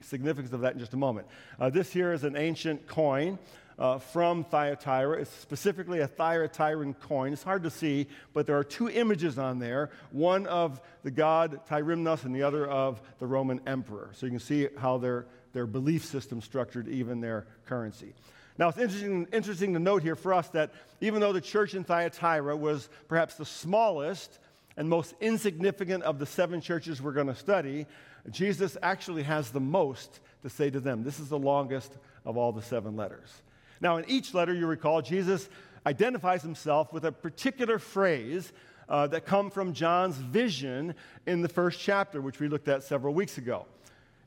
significance 0.00 0.52
of 0.52 0.60
that 0.60 0.74
in 0.74 0.78
just 0.78 0.94
a 0.94 0.98
moment. 0.98 1.26
Uh, 1.58 1.70
this 1.70 1.92
here 1.92 2.12
is 2.12 2.24
an 2.24 2.36
ancient 2.36 2.86
coin 2.86 3.38
uh, 3.78 3.98
from 3.98 4.44
Thyatira. 4.44 5.20
It's 5.20 5.30
specifically 5.30 6.00
a 6.00 6.08
Thyatiran 6.08 6.98
coin. 7.00 7.32
It's 7.32 7.42
hard 7.42 7.62
to 7.64 7.70
see, 7.70 8.06
but 8.32 8.46
there 8.46 8.56
are 8.56 8.64
two 8.64 8.88
images 8.88 9.38
on 9.38 9.58
there 9.58 9.90
one 10.10 10.46
of 10.46 10.80
the 11.02 11.10
god 11.10 11.60
Tyrimnos 11.68 12.24
and 12.24 12.34
the 12.34 12.42
other 12.42 12.66
of 12.66 13.00
the 13.18 13.26
Roman 13.26 13.60
emperor. 13.66 14.10
So 14.14 14.26
you 14.26 14.30
can 14.30 14.40
see 14.40 14.68
how 14.78 14.98
their, 14.98 15.26
their 15.52 15.66
belief 15.66 16.04
system 16.04 16.40
structured 16.40 16.88
even 16.88 17.20
their 17.20 17.46
currency. 17.66 18.14
Now, 18.58 18.70
it's 18.70 18.78
interesting, 18.78 19.28
interesting 19.32 19.74
to 19.74 19.78
note 19.78 20.02
here 20.02 20.16
for 20.16 20.32
us 20.32 20.48
that 20.48 20.72
even 21.02 21.20
though 21.20 21.34
the 21.34 21.42
church 21.42 21.74
in 21.74 21.84
Thyatira 21.84 22.56
was 22.56 22.88
perhaps 23.06 23.34
the 23.34 23.44
smallest 23.44 24.38
and 24.78 24.88
most 24.88 25.14
insignificant 25.20 26.04
of 26.04 26.18
the 26.18 26.26
seven 26.26 26.62
churches 26.62 27.02
we're 27.02 27.12
going 27.12 27.26
to 27.26 27.34
study, 27.34 27.86
Jesus 28.30 28.76
actually 28.82 29.24
has 29.24 29.50
the 29.50 29.60
most 29.60 30.20
to 30.42 30.48
say 30.48 30.70
to 30.70 30.80
them. 30.80 31.04
This 31.04 31.20
is 31.20 31.28
the 31.28 31.38
longest 31.38 31.92
of 32.24 32.38
all 32.38 32.52
the 32.52 32.62
seven 32.62 32.96
letters. 32.96 33.30
Now, 33.80 33.96
in 33.96 34.04
each 34.08 34.34
letter, 34.34 34.54
you 34.54 34.66
recall, 34.66 35.02
Jesus 35.02 35.48
identifies 35.84 36.42
himself 36.42 36.92
with 36.92 37.04
a 37.04 37.12
particular 37.12 37.78
phrase 37.78 38.52
uh, 38.88 39.06
that 39.08 39.26
come 39.26 39.50
from 39.50 39.72
John's 39.72 40.16
vision 40.16 40.94
in 41.26 41.42
the 41.42 41.48
first 41.48 41.80
chapter, 41.80 42.20
which 42.20 42.40
we 42.40 42.48
looked 42.48 42.68
at 42.68 42.82
several 42.82 43.14
weeks 43.14 43.38
ago. 43.38 43.66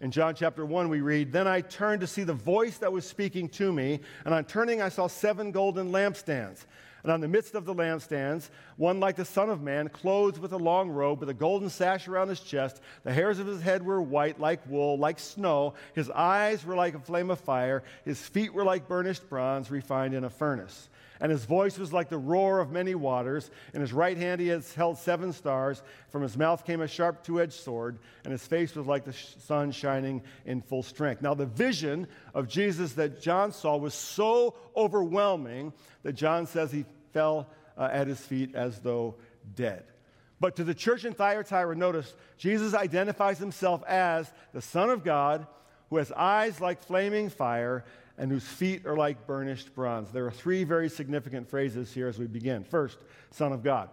In 0.01 0.11
John 0.11 0.33
chapter 0.33 0.65
1, 0.65 0.87
we 0.87 1.01
read, 1.01 1.31
Then 1.31 1.47
I 1.47 1.61
turned 1.61 2.01
to 2.01 2.07
see 2.07 2.23
the 2.23 2.33
voice 2.33 2.77
that 2.77 2.91
was 2.91 3.05
speaking 3.05 3.49
to 3.49 3.73
me, 3.73 3.99
and 4.23 4.33
on 4.33 4.45
turning, 4.45 4.81
I 4.81 4.89
saw 4.89 5.07
seven 5.07 5.51
golden 5.51 5.91
lampstands. 5.91 6.65
And 7.03 7.11
on 7.11 7.21
the 7.21 7.27
midst 7.27 7.55
of 7.55 7.65
the 7.65 7.73
lampstands, 7.73 8.49
one 8.77 8.99
like 8.99 9.15
the 9.15 9.25
Son 9.25 9.49
of 9.49 9.61
Man, 9.61 9.89
clothed 9.89 10.37
with 10.37 10.53
a 10.53 10.57
long 10.57 10.89
robe, 10.89 11.19
with 11.19 11.29
a 11.29 11.33
golden 11.33 11.69
sash 11.69 12.07
around 12.07 12.29
his 12.29 12.41
chest. 12.41 12.81
The 13.03 13.13
hairs 13.13 13.39
of 13.39 13.47
his 13.47 13.61
head 13.61 13.85
were 13.85 14.01
white, 14.01 14.39
like 14.39 14.65
wool, 14.67 14.97
like 14.97 15.19
snow. 15.19 15.75
His 15.93 16.09
eyes 16.09 16.65
were 16.65 16.75
like 16.75 16.95
a 16.95 16.99
flame 16.99 17.29
of 17.29 17.39
fire. 17.39 17.83
His 18.05 18.19
feet 18.21 18.53
were 18.53 18.63
like 18.63 18.87
burnished 18.87 19.29
bronze 19.29 19.71
refined 19.71 20.13
in 20.13 20.23
a 20.23 20.29
furnace 20.29 20.89
and 21.19 21.31
his 21.31 21.45
voice 21.45 21.77
was 21.77 21.91
like 21.91 22.09
the 22.09 22.17
roar 22.17 22.59
of 22.59 22.71
many 22.71 22.95
waters. 22.95 23.51
In 23.73 23.81
his 23.81 23.91
right 23.91 24.17
hand 24.17 24.39
he 24.39 24.47
has 24.47 24.73
held 24.73 24.97
seven 24.97 25.33
stars. 25.33 25.81
From 26.09 26.21
his 26.21 26.37
mouth 26.37 26.65
came 26.65 26.81
a 26.81 26.87
sharp 26.87 27.23
two 27.23 27.41
edged 27.41 27.53
sword, 27.53 27.99
and 28.23 28.31
his 28.31 28.45
face 28.45 28.75
was 28.75 28.87
like 28.87 29.03
the 29.03 29.13
sun 29.13 29.71
shining 29.71 30.21
in 30.45 30.61
full 30.61 30.83
strength. 30.83 31.21
Now, 31.21 31.33
the 31.33 31.45
vision 31.45 32.07
of 32.33 32.47
Jesus 32.47 32.93
that 32.93 33.21
John 33.21 33.51
saw 33.51 33.75
was 33.77 33.93
so 33.93 34.55
overwhelming 34.75 35.73
that 36.03 36.13
John 36.13 36.47
says 36.47 36.71
he 36.71 36.85
fell 37.13 37.47
uh, 37.77 37.89
at 37.91 38.07
his 38.07 38.19
feet 38.19 38.55
as 38.55 38.79
though 38.79 39.15
dead. 39.55 39.83
But 40.39 40.55
to 40.55 40.63
the 40.63 40.73
church 40.73 41.03
in 41.03 41.13
Thyatira, 41.13 41.75
notice 41.75 42.15
Jesus 42.37 42.73
identifies 42.73 43.39
himself 43.39 43.83
as 43.85 44.31
the 44.53 44.61
Son 44.61 44.89
of 44.89 45.03
God 45.03 45.45
who 45.89 45.97
has 45.97 46.11
eyes 46.11 46.61
like 46.61 46.81
flaming 46.81 47.29
fire 47.29 47.83
and 48.19 48.29
whose 48.29 48.47
feet 48.47 48.85
are 48.85 48.97
like 48.97 49.25
burnished 49.25 49.73
bronze. 49.73 50.11
There 50.11 50.27
are 50.27 50.31
three 50.31 50.65
very 50.65 50.89
significant 50.89 51.49
phrases 51.49 51.91
here 51.91 52.07
as 52.07 52.19
we 52.19 52.27
begin. 52.27 52.65
First, 52.65 52.99
Son 53.31 53.53
of 53.53 53.63
God. 53.63 53.89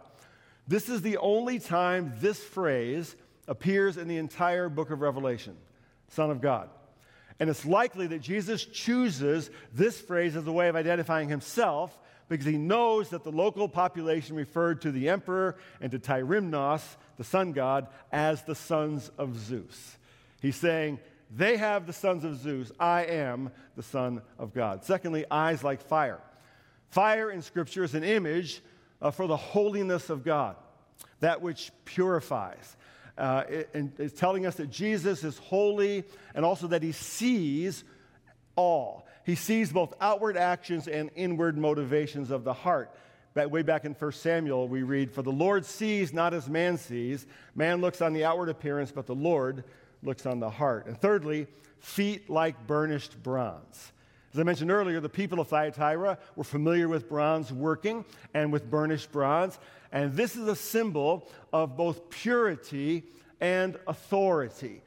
This 0.67 0.89
is 0.89 1.01
the 1.01 1.17
only 1.19 1.61
time 1.61 2.13
this 2.19 2.43
phrase 2.43 3.15
appears 3.47 3.97
in 3.97 4.09
the 4.09 4.17
entire 4.17 4.69
book 4.69 4.91
of 4.91 5.01
Revelation 5.01 5.57
Son 6.09 6.31
of 6.31 6.41
God. 6.41 6.69
And 7.39 7.49
it's 7.49 7.65
likely 7.65 8.09
that 8.09 8.21
Jesus 8.21 8.65
chooses 8.65 9.51
this 9.73 10.01
phrase 10.01 10.37
as 10.37 10.47
a 10.47 10.53
way 10.53 10.69
of 10.69 10.77
identifying 10.77 11.29
himself 11.29 11.97
because 12.29 12.47
he 12.47 12.57
knows 12.57 13.11
that 13.11 13.23
the 13.23 13.31
local 13.31 13.69
population 13.69 14.35
referred 14.35 14.83
to 14.83 14.91
the 14.91 15.09
emperor 15.09 15.57
and 15.81 15.93
to 15.93 15.99
Tyrimnos, 15.99 16.83
the 17.17 17.25
sun 17.25 17.53
god, 17.53 17.87
as 18.11 18.43
the 18.43 18.55
sons 18.55 19.11
of 19.19 19.39
Zeus. 19.39 19.97
He's 20.41 20.57
saying, 20.57 20.99
they 21.31 21.57
have 21.57 21.87
the 21.87 21.93
sons 21.93 22.25
of 22.25 22.37
Zeus. 22.37 22.71
I 22.79 23.05
am 23.05 23.51
the 23.77 23.83
Son 23.83 24.23
of 24.39 24.55
God. 24.55 24.85
Secondly, 24.85 25.25
eyes 25.31 25.65
like 25.65 25.81
fire. 25.81 26.21
Fire 26.91 27.31
in 27.31 27.43
Scripture 27.43 27.85
is 27.85 27.95
an 27.95 28.05
image 28.05 28.63
uh, 29.03 29.11
for 29.11 29.27
the 29.27 29.37
holiness 29.37 30.09
of 30.09 30.25
God, 30.25 30.57
that 31.21 31.43
which 31.43 31.73
purifies. 31.85 32.77
Uh, 33.19 33.45
it, 33.49 33.71
and 33.75 33.93
it's 33.99 34.19
telling 34.19 34.47
us 34.47 34.57
that 34.57 34.71
Jesus 34.71 35.25
is 35.25 35.39
holy 35.39 36.05
and 36.35 36.45
also 36.45 36.69
that 36.69 36.83
he 36.83 36.93
sees 36.93 37.83
all. 38.55 39.07
He 39.25 39.35
sees 39.35 39.73
both 39.73 39.95
outward 40.01 40.37
actions 40.37 40.87
and 40.87 41.11
inward 41.17 41.59
motivations 41.59 42.31
of 42.31 42.45
the 42.45 42.53
heart. 42.53 42.95
Back, 43.35 43.51
way 43.51 43.63
back 43.63 43.85
in 43.85 43.93
1 43.93 44.13
Samuel, 44.13 44.69
we 44.69 44.83
read, 44.83 45.11
For 45.11 45.23
the 45.23 45.33
Lord 45.33 45.67
sees 45.67 46.13
not 46.13 46.33
as 46.33 46.49
man 46.49 46.79
sees. 46.79 47.27
Man 47.55 47.81
looks 47.81 48.01
on 48.01 48.13
the 48.13 48.25
outward 48.25 48.49
appearance, 48.49 48.93
but 48.93 49.07
the 49.07 49.15
Lord 49.15 49.65
looks 50.07 50.25
on 50.25 50.41
the 50.41 50.49
heart. 50.49 50.87
And 50.87 50.99
thirdly, 50.99 51.47
feet 51.81 52.31
like 52.31 52.67
burnished 52.67 53.23
bronze. 53.23 53.93
As 54.33 54.41
I 54.41 54.43
mentioned 54.43 54.71
earlier, 54.71 55.01
the 55.01 55.09
people 55.09 55.41
of 55.41 55.49
Thyatira 55.49 56.19
were 56.37 56.45
familiar 56.45 56.89
with 56.89 57.09
bronze 57.09 57.53
working 57.53 58.05
and 58.35 58.53
with 58.53 58.71
burnished 58.71 59.11
bronze. 59.13 59.59
And 59.93 60.15
this 60.15 60.37
is 60.37 60.47
a 60.47 60.57
symbol 60.57 61.29
of 61.53 61.77
both 61.77 62.11
purity 62.11 63.05
and 63.41 63.79
authority. 63.87 64.83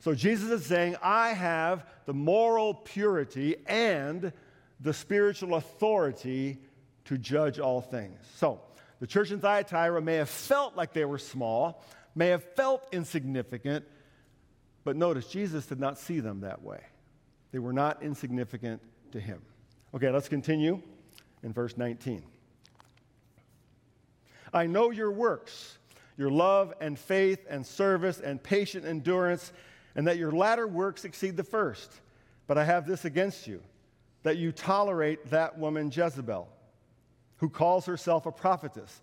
So 0.00 0.14
Jesus 0.14 0.50
is 0.50 0.66
saying, 0.66 0.96
I 1.02 1.30
have 1.30 1.86
the 2.06 2.14
moral 2.14 2.74
purity 2.74 3.56
and 3.66 4.32
the 4.80 4.94
spiritual 4.94 5.54
authority 5.56 6.58
to 7.06 7.18
judge 7.18 7.58
all 7.58 7.80
things. 7.80 8.18
So 8.36 8.60
the 9.00 9.06
church 9.06 9.30
in 9.30 9.40
Thyatira 9.40 10.00
may 10.00 10.16
have 10.16 10.28
felt 10.28 10.76
like 10.76 10.92
they 10.92 11.04
were 11.04 11.18
small, 11.18 11.84
may 12.14 12.28
have 12.28 12.42
felt 12.54 12.86
insignificant, 12.92 13.84
but 14.88 14.96
notice 14.96 15.26
Jesus 15.26 15.66
did 15.66 15.78
not 15.78 15.98
see 15.98 16.18
them 16.18 16.40
that 16.40 16.62
way. 16.62 16.80
They 17.52 17.58
were 17.58 17.74
not 17.74 18.02
insignificant 18.02 18.80
to 19.12 19.20
him. 19.20 19.42
Okay, 19.94 20.08
let's 20.08 20.30
continue 20.30 20.80
in 21.42 21.52
verse 21.52 21.76
19. 21.76 22.22
I 24.50 24.66
know 24.66 24.90
your 24.90 25.12
works, 25.12 25.76
your 26.16 26.30
love 26.30 26.72
and 26.80 26.98
faith 26.98 27.44
and 27.50 27.66
service 27.66 28.18
and 28.20 28.42
patient 28.42 28.86
endurance, 28.86 29.52
and 29.94 30.06
that 30.06 30.16
your 30.16 30.32
latter 30.32 30.66
works 30.66 31.04
exceed 31.04 31.36
the 31.36 31.44
first. 31.44 31.92
But 32.46 32.56
I 32.56 32.64
have 32.64 32.86
this 32.86 33.04
against 33.04 33.46
you, 33.46 33.60
that 34.22 34.38
you 34.38 34.52
tolerate 34.52 35.28
that 35.28 35.58
woman 35.58 35.92
Jezebel, 35.94 36.48
who 37.36 37.50
calls 37.50 37.84
herself 37.84 38.24
a 38.24 38.32
prophetess 38.32 39.02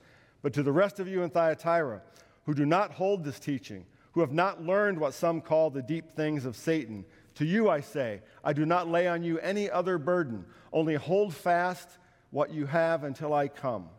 But 0.41 0.53
to 0.53 0.63
the 0.63 0.71
rest 0.71 0.99
of 0.99 1.07
you 1.07 1.23
in 1.23 1.29
Thyatira, 1.29 2.01
who 2.45 2.53
do 2.53 2.65
not 2.65 2.91
hold 2.91 3.23
this 3.23 3.39
teaching, 3.39 3.85
who 4.13 4.21
have 4.21 4.33
not 4.33 4.63
learned 4.63 4.99
what 4.99 5.13
some 5.13 5.41
call 5.41 5.69
the 5.69 5.81
deep 5.81 6.11
things 6.11 6.45
of 6.45 6.55
Satan, 6.55 7.05
to 7.35 7.45
you 7.45 7.69
I 7.69 7.81
say, 7.81 8.21
I 8.43 8.53
do 8.53 8.65
not 8.65 8.89
lay 8.89 9.07
on 9.07 9.23
you 9.23 9.39
any 9.39 9.69
other 9.69 9.97
burden, 9.97 10.45
only 10.73 10.95
hold 10.95 11.33
fast 11.33 11.97
what 12.31 12.51
you 12.51 12.65
have 12.65 13.03
until 13.03 13.33
I 13.33 13.47
come. 13.47 13.89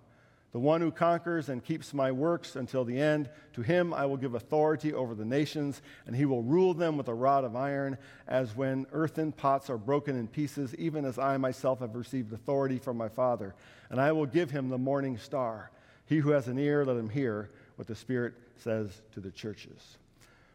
The 0.53 0.59
one 0.59 0.83
who 0.83 0.91
conquers 0.91 1.49
and 1.49 1.65
keeps 1.65 1.95
my 1.95 2.13
works 2.13 2.57
until 2.57 2.85
the 2.85 3.01
end, 3.01 3.31
to 3.55 3.63
him 3.63 3.95
I 3.95 4.05
will 4.05 4.19
give 4.19 4.35
authority 4.35 4.93
over 4.93 5.15
the 5.15 5.25
nations, 5.25 5.81
and 6.07 6.15
he 6.15 6.27
will 6.27 6.43
rule 6.43 6.75
them 6.75 6.99
with 6.99 7.09
a 7.09 7.15
rod 7.15 7.45
of 7.45 7.57
iron, 7.57 7.97
as 8.29 8.55
when 8.55 8.87
earthen 8.93 9.33
pots 9.33 9.71
are 9.71 9.79
broken 9.79 10.15
in 10.15 10.29
pieces, 10.29 10.75
even 10.75 11.07
as 11.07 11.19
I 11.19 11.39
myself 11.39 11.81
have 11.81 11.95
received 11.95 12.35
authority 12.35 12.79
from 12.79 12.99
my 12.99 13.09
Father. 13.09 13.55
And 13.89 13.99
I 13.99 14.13
will 14.13 14.27
give 14.27 14.51
him 14.51 14.69
the 14.69 14.77
morning 14.77 15.17
star. 15.17 15.71
He 16.13 16.19
who 16.19 16.29
has 16.33 16.47
an 16.47 16.59
ear, 16.59 16.85
let 16.85 16.99
him 16.99 17.09
hear 17.09 17.49
what 17.77 17.89
the 17.89 17.95
Spirit 17.95 18.35
says 18.59 19.01
to 19.15 19.21
the 19.21 19.31
churches. 19.31 19.97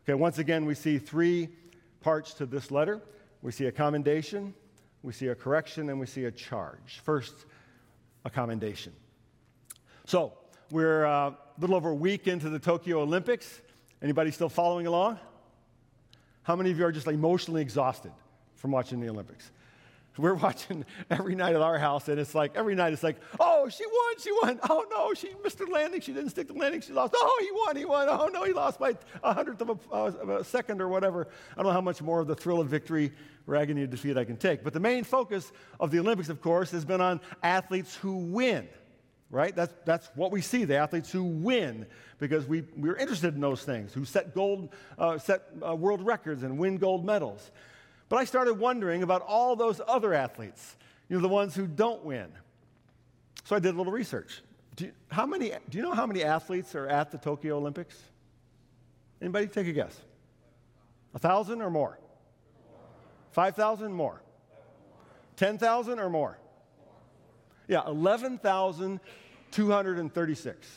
Okay, 0.04 0.14
once 0.14 0.38
again, 0.38 0.66
we 0.66 0.76
see 0.76 1.00
three 1.00 1.50
parts 2.00 2.36
to 2.36 2.46
this 2.46 2.70
letter. 2.70 3.02
We 3.42 3.52
see 3.52 3.66
a 3.66 3.72
commendation, 3.72 4.54
we 5.02 5.14
see 5.14 5.30
a 5.30 5.34
correction, 5.34 5.90
and 5.90 6.00
we 6.00 6.06
see 6.06 6.26
a 6.26 6.32
charge. 6.32 7.02
First, 7.04 7.34
a 8.24 8.30
commendation. 8.30 8.94
So, 10.06 10.34
we're 10.70 11.08
uh, 11.08 11.30
a 11.30 11.36
little 11.58 11.76
over 11.76 11.90
a 11.90 11.96
week 11.96 12.28
into 12.28 12.52
the 12.52 12.60
Tokyo 12.60 13.02
Olympics. 13.02 13.60
Anybody 14.00 14.30
still 14.30 14.50
following 14.50 14.86
along? 14.86 15.18
How 16.44 16.56
many 16.56 16.70
of 16.70 16.78
you 16.78 16.86
are 16.86 16.92
just 16.92 17.08
emotionally 17.08 17.64
exhausted 17.64 18.12
from 18.58 18.70
watching 18.70 19.00
the 19.00 19.10
Olympics? 19.10 19.50
We're 20.18 20.34
watching 20.34 20.86
every 21.10 21.36
night 21.36 21.56
at 21.56 21.62
our 21.62 21.78
house, 21.78 22.08
and 22.08 22.20
it's 22.20 22.36
like 22.36 22.56
every 22.56 22.76
night 22.76 22.94
it's 22.94 23.04
like, 23.04 23.18
oh, 23.40 23.70
she 23.70 23.86
won, 23.86 24.20
she 24.20 24.32
won. 24.32 24.60
Oh 24.70 24.86
no, 24.90 25.14
she 25.14 25.32
missed 25.44 25.60
the 25.60 25.66
landing. 25.66 26.02
She 26.02 26.14
didn't 26.14 26.30
stick 26.30 26.48
the 26.48 26.54
landing. 26.54 26.82
She 26.82 26.94
lost. 26.94 27.14
Oh, 27.16 27.38
he 27.42 27.52
won, 27.52 27.76
he 27.76 27.86
won. 27.86 28.08
Oh 28.10 28.28
no, 28.28 28.44
he 28.44 28.54
lost 28.54 28.80
by 28.80 28.96
a 29.24 29.34
hundredth 29.34 29.62
of 29.62 29.70
a, 29.70 29.78
uh, 29.92 30.12
of 30.22 30.30
a 30.30 30.44
second 30.44 30.82
or 30.82 30.88
whatever. 30.88 31.28
I 31.54 31.56
don't 31.56 31.68
know 31.68 31.72
how 31.72 31.82
much 31.82 32.02
more 32.02 32.20
of 32.20 32.28
the 32.28 32.36
thrill 32.36 32.60
of 32.60 32.68
victory 32.68 33.12
or 33.48 33.56
agony 33.56 33.84
of 33.84 33.90
defeat 33.90 34.18
I 34.18 34.26
can 34.26 34.38
take. 34.38 34.64
But 34.64 34.74
the 34.74 34.80
main 34.80 35.04
focus 35.04 35.52
of 35.80 35.92
the 35.92 36.00
Olympics, 36.00 36.30
of 36.30 36.42
course, 36.42 36.72
has 36.72 36.86
been 36.86 37.02
on 37.02 37.22
athletes 37.42 37.96
who 37.96 38.18
win. 38.18 38.68
Right? 39.30 39.54
That's, 39.54 39.74
that's 39.84 40.10
what 40.16 40.32
we 40.32 40.40
see, 40.40 40.64
the 40.64 40.78
athletes 40.78 41.12
who 41.12 41.22
win, 41.22 41.86
because 42.18 42.46
we, 42.46 42.64
we're 42.78 42.96
interested 42.96 43.36
in 43.36 43.42
those 43.42 43.62
things, 43.62 43.94
who 43.94 44.06
set, 44.06 44.34
gold, 44.34 44.70
uh, 44.98 45.18
set 45.18 45.50
uh, 45.68 45.76
world 45.76 46.02
records 46.02 46.44
and 46.44 46.58
win 46.58 46.78
gold 46.78 47.06
medals. 47.06 47.52
But 48.10 48.18
I 48.18 48.26
started 48.26 48.56
wondering 48.56 49.04
about 49.04 49.22
all 49.22 49.56
those 49.56 49.82
other 49.88 50.14
athletes, 50.14 50.76
you 51.10 51.18
know, 51.18 51.22
the 51.22 51.28
ones 51.28 51.56
who 51.56 51.68
don't 51.68 52.04
win. 52.04 52.28
So 53.44 53.56
I 53.56 53.60
did 53.60 53.74
a 53.74 53.78
little 53.78 53.94
research. 53.94 54.42
Do 54.76 54.86
you, 54.86 54.92
how 55.10 55.26
many, 55.26 55.52
do 55.70 55.78
you 55.78 55.84
know 55.84 55.94
how 55.94 56.06
many 56.06 56.24
athletes 56.24 56.76
are 56.76 56.88
at 56.88 57.12
the 57.12 57.18
Tokyo 57.18 57.58
Olympics? 57.58 58.00
Anybody 59.22 59.48
take 59.48 59.68
a 59.68 59.74
guess? 59.74 60.00
A 61.16 61.20
thousand 61.20 61.62
or 61.62 61.70
more? 61.70 61.98
Five 63.32 63.56
thousand 63.56 63.94
more? 63.94 64.22
Ten 65.36 65.58
thousand 65.58 66.00
or 66.00 66.10
more? 66.10 66.38
Yeah, 67.68 67.86
11,236. 67.86 70.68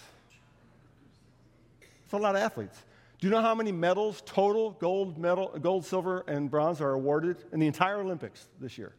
It's 2.05 2.13
a 2.13 2.17
lot 2.17 2.35
of 2.35 2.43
athletes. 2.43 2.77
Do 3.21 3.27
you 3.27 3.31
know 3.31 3.43
how 3.43 3.55
many 3.55 3.71
medals 3.71 4.23
total, 4.25 4.71
gold, 4.73 5.19
medal, 5.19 5.49
gold, 5.61 5.85
silver, 5.85 6.25
and 6.27 6.51
bronze, 6.51 6.81
are 6.81 6.93
awarded 6.93 7.37
in 7.53 7.61
the 7.61 7.67
entire 7.67 8.01
Olympics 8.01 8.49
this 8.59 8.79
year? 8.79 8.95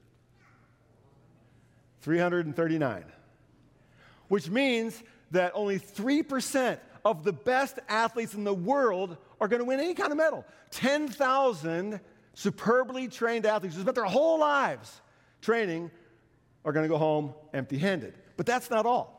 339. 2.02 3.04
Which 4.28 4.50
means 4.50 5.02
that 5.32 5.52
only 5.56 5.80
3% 5.80 6.78
of 7.04 7.24
the 7.24 7.34
best 7.34 7.80
athletes 7.90 8.36
in 8.36 8.44
the 8.44 8.54
world 8.54 9.18
are 9.40 9.48
going 9.48 9.60
to 9.60 9.66
win 9.66 9.80
any 9.80 9.96
kind 9.96 10.12
of 10.12 10.18
medal. 10.18 10.46
10,000 10.70 12.00
superbly 12.36 13.08
trained 13.08 13.48
athletes 13.48 13.76
who 13.76 13.82
spent 13.82 13.96
their 13.96 14.06
whole 14.06 14.40
lives 14.40 15.02
training 15.42 15.90
are 16.64 16.72
going 16.72 16.84
to 16.84 16.90
go 16.90 16.98
home 16.98 17.34
empty 17.54 17.80
handed. 17.80 18.14
But 18.38 18.46
that's 18.46 18.70
not 18.70 18.86
all. 18.86 19.18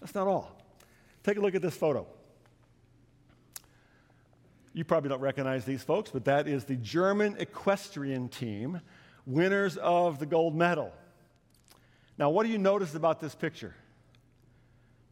That's 0.00 0.14
not 0.14 0.26
all. 0.26 0.56
Take 1.22 1.36
a 1.36 1.40
look 1.40 1.54
at 1.54 1.60
this 1.60 1.76
photo. 1.76 2.06
You 4.76 4.84
probably 4.84 5.08
don't 5.08 5.22
recognize 5.22 5.64
these 5.64 5.82
folks, 5.82 6.10
but 6.10 6.26
that 6.26 6.46
is 6.46 6.64
the 6.64 6.76
German 6.76 7.36
equestrian 7.38 8.28
team, 8.28 8.82
winners 9.24 9.78
of 9.78 10.18
the 10.18 10.26
gold 10.26 10.54
medal. 10.54 10.92
Now, 12.18 12.28
what 12.28 12.44
do 12.44 12.52
you 12.52 12.58
notice 12.58 12.94
about 12.94 13.18
this 13.18 13.34
picture? 13.34 13.74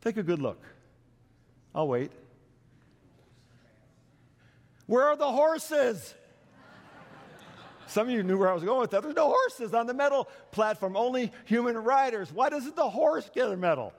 Take 0.02 0.18
a 0.18 0.22
good 0.22 0.42
look. 0.42 0.62
I'll 1.74 1.88
wait. 1.88 2.12
Where 4.84 5.04
are 5.04 5.16
the 5.16 5.32
horses? 5.32 6.14
Some 7.86 8.08
of 8.08 8.12
you 8.12 8.22
knew 8.22 8.36
where 8.36 8.50
I 8.50 8.52
was 8.52 8.64
going 8.64 8.80
with 8.80 8.90
that. 8.90 9.02
There's 9.02 9.16
no 9.16 9.28
horses 9.30 9.72
on 9.72 9.86
the 9.86 9.94
medal 9.94 10.28
platform, 10.50 10.94
only 10.94 11.32
human 11.46 11.78
riders. 11.78 12.30
Why 12.30 12.50
doesn't 12.50 12.76
the 12.76 12.90
horse 12.90 13.30
get 13.34 13.50
a 13.50 13.56
medal? 13.56 13.94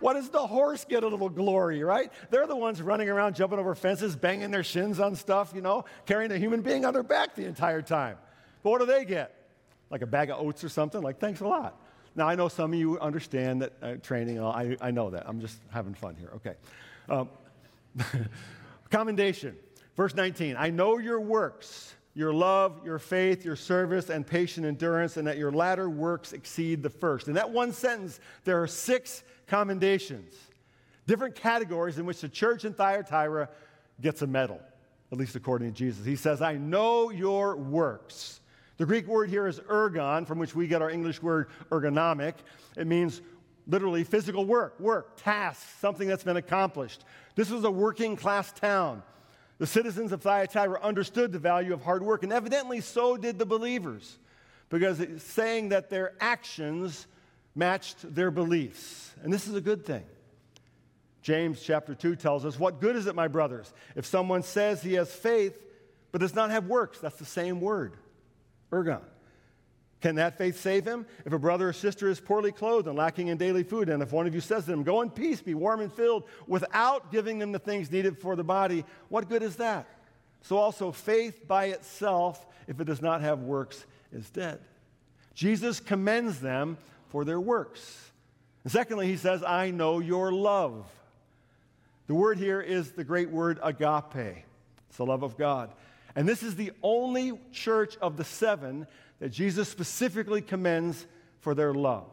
What 0.00 0.14
does 0.14 0.28
the 0.28 0.46
horse 0.46 0.84
get 0.84 1.02
a 1.02 1.08
little 1.08 1.28
glory, 1.28 1.82
right? 1.82 2.12
They're 2.30 2.46
the 2.46 2.56
ones 2.56 2.82
running 2.82 3.08
around, 3.08 3.34
jumping 3.36 3.58
over 3.58 3.74
fences, 3.74 4.16
banging 4.16 4.50
their 4.50 4.64
shins 4.64 5.00
on 5.00 5.14
stuff, 5.16 5.52
you 5.54 5.60
know, 5.60 5.84
carrying 6.06 6.32
a 6.32 6.38
human 6.38 6.62
being 6.62 6.84
on 6.84 6.92
their 6.92 7.02
back 7.02 7.34
the 7.34 7.46
entire 7.46 7.82
time. 7.82 8.16
But 8.62 8.70
what 8.70 8.80
do 8.80 8.86
they 8.86 9.04
get? 9.04 9.34
Like 9.90 10.02
a 10.02 10.06
bag 10.06 10.30
of 10.30 10.40
oats 10.40 10.64
or 10.64 10.68
something? 10.68 11.00
Like, 11.00 11.20
thanks 11.20 11.40
a 11.40 11.46
lot. 11.46 11.80
Now, 12.16 12.28
I 12.28 12.34
know 12.34 12.48
some 12.48 12.72
of 12.72 12.78
you 12.78 12.98
understand 13.00 13.62
that 13.62 13.72
uh, 13.82 13.94
training, 13.96 14.40
I, 14.40 14.76
I 14.80 14.90
know 14.90 15.10
that. 15.10 15.28
I'm 15.28 15.40
just 15.40 15.58
having 15.70 15.94
fun 15.94 16.16
here. 16.16 16.30
Okay. 16.36 16.54
Um, 17.08 17.28
commendation. 18.90 19.56
Verse 19.96 20.14
19 20.14 20.56
I 20.58 20.70
know 20.70 20.98
your 20.98 21.20
works, 21.20 21.94
your 22.14 22.32
love, 22.32 22.80
your 22.84 22.98
faith, 22.98 23.44
your 23.44 23.56
service, 23.56 24.08
and 24.08 24.26
patient 24.26 24.64
endurance, 24.64 25.16
and 25.16 25.26
that 25.26 25.36
your 25.36 25.50
latter 25.50 25.90
works 25.90 26.32
exceed 26.32 26.82
the 26.82 26.90
first. 26.90 27.26
In 27.26 27.34
that 27.34 27.50
one 27.50 27.72
sentence, 27.72 28.20
there 28.44 28.62
are 28.62 28.68
six 28.68 29.24
commendations, 29.46 30.32
different 31.06 31.34
categories 31.34 31.98
in 31.98 32.06
which 32.06 32.20
the 32.20 32.28
church 32.28 32.64
in 32.64 32.72
Thyatira 32.72 33.48
gets 34.00 34.22
a 34.22 34.26
medal, 34.26 34.60
at 35.10 35.18
least 35.18 35.34
according 35.34 35.72
to 35.72 35.74
Jesus. 35.74 36.06
He 36.06 36.16
says, 36.16 36.40
I 36.40 36.54
know 36.54 37.10
your 37.10 37.56
works. 37.56 38.40
The 38.76 38.86
Greek 38.86 39.06
word 39.06 39.28
here 39.28 39.46
is 39.46 39.60
ergon, 39.60 40.26
from 40.26 40.38
which 40.38 40.54
we 40.54 40.66
get 40.66 40.82
our 40.82 40.90
English 40.90 41.22
word 41.22 41.48
ergonomic. 41.70 42.34
It 42.76 42.86
means 42.86 43.22
literally 43.66 44.04
physical 44.04 44.44
work, 44.44 44.78
work, 44.78 45.16
tasks, 45.16 45.66
something 45.80 46.06
that's 46.06 46.24
been 46.24 46.36
accomplished. 46.36 47.04
This 47.34 47.50
was 47.50 47.64
a 47.64 47.70
working 47.70 48.16
class 48.16 48.52
town. 48.52 49.02
The 49.58 49.66
citizens 49.66 50.12
of 50.12 50.22
Thyatira 50.22 50.80
understood 50.82 51.32
the 51.32 51.38
value 51.38 51.72
of 51.72 51.82
hard 51.82 52.02
work, 52.02 52.22
and 52.22 52.32
evidently 52.32 52.80
so 52.80 53.16
did 53.16 53.38
the 53.38 53.46
believers, 53.46 54.18
because 54.68 55.00
it's 55.00 55.24
saying 55.24 55.68
that 55.68 55.90
their 55.90 56.14
actions 56.20 57.06
matched 57.54 58.14
their 58.14 58.30
beliefs. 58.30 59.14
And 59.22 59.32
this 59.32 59.46
is 59.46 59.54
a 59.54 59.60
good 59.60 59.86
thing. 59.86 60.04
James 61.22 61.62
chapter 61.62 61.94
2 61.94 62.16
tells 62.16 62.44
us, 62.44 62.58
What 62.58 62.80
good 62.80 62.96
is 62.96 63.06
it, 63.06 63.14
my 63.14 63.28
brothers, 63.28 63.72
if 63.94 64.04
someone 64.04 64.42
says 64.42 64.82
he 64.82 64.94
has 64.94 65.10
faith 65.10 65.58
but 66.12 66.20
does 66.20 66.34
not 66.34 66.50
have 66.50 66.66
works? 66.66 66.98
That's 66.98 67.16
the 67.16 67.24
same 67.24 67.60
word, 67.60 67.94
ergon. 68.70 69.00
Can 70.04 70.16
that 70.16 70.36
faith 70.36 70.60
save 70.60 70.84
him? 70.84 71.06
If 71.24 71.32
a 71.32 71.38
brother 71.38 71.70
or 71.70 71.72
sister 71.72 72.10
is 72.10 72.20
poorly 72.20 72.52
clothed 72.52 72.86
and 72.88 72.94
lacking 72.94 73.28
in 73.28 73.38
daily 73.38 73.62
food, 73.62 73.88
and 73.88 74.02
if 74.02 74.12
one 74.12 74.26
of 74.26 74.34
you 74.34 74.42
says 74.42 74.66
to 74.66 74.70
them, 74.70 74.82
Go 74.82 75.00
in 75.00 75.08
peace, 75.08 75.40
be 75.40 75.54
warm 75.54 75.80
and 75.80 75.90
filled, 75.90 76.24
without 76.46 77.10
giving 77.10 77.38
them 77.38 77.52
the 77.52 77.58
things 77.58 77.90
needed 77.90 78.18
for 78.18 78.36
the 78.36 78.44
body, 78.44 78.84
what 79.08 79.30
good 79.30 79.42
is 79.42 79.56
that? 79.56 79.88
So 80.42 80.58
also, 80.58 80.92
faith 80.92 81.48
by 81.48 81.68
itself, 81.68 82.46
if 82.68 82.78
it 82.78 82.84
does 82.84 83.00
not 83.00 83.22
have 83.22 83.38
works, 83.44 83.86
is 84.12 84.28
dead. 84.28 84.60
Jesus 85.34 85.80
commends 85.80 86.38
them 86.38 86.76
for 87.08 87.24
their 87.24 87.40
works. 87.40 88.10
And 88.62 88.70
secondly, 88.70 89.06
he 89.06 89.16
says, 89.16 89.42
I 89.42 89.70
know 89.70 90.00
your 90.00 90.32
love. 90.32 90.84
The 92.08 92.14
word 92.14 92.36
here 92.36 92.60
is 92.60 92.92
the 92.92 93.04
great 93.04 93.30
word 93.30 93.58
agape. 93.62 94.44
It's 94.88 94.98
the 94.98 95.06
love 95.06 95.22
of 95.22 95.38
God. 95.38 95.70
And 96.14 96.28
this 96.28 96.42
is 96.42 96.56
the 96.56 96.72
only 96.82 97.40
church 97.52 97.96
of 98.02 98.18
the 98.18 98.24
seven 98.24 98.86
that 99.20 99.30
Jesus 99.30 99.68
specifically 99.68 100.42
commends 100.42 101.06
for 101.40 101.54
their 101.54 101.74
love. 101.74 102.08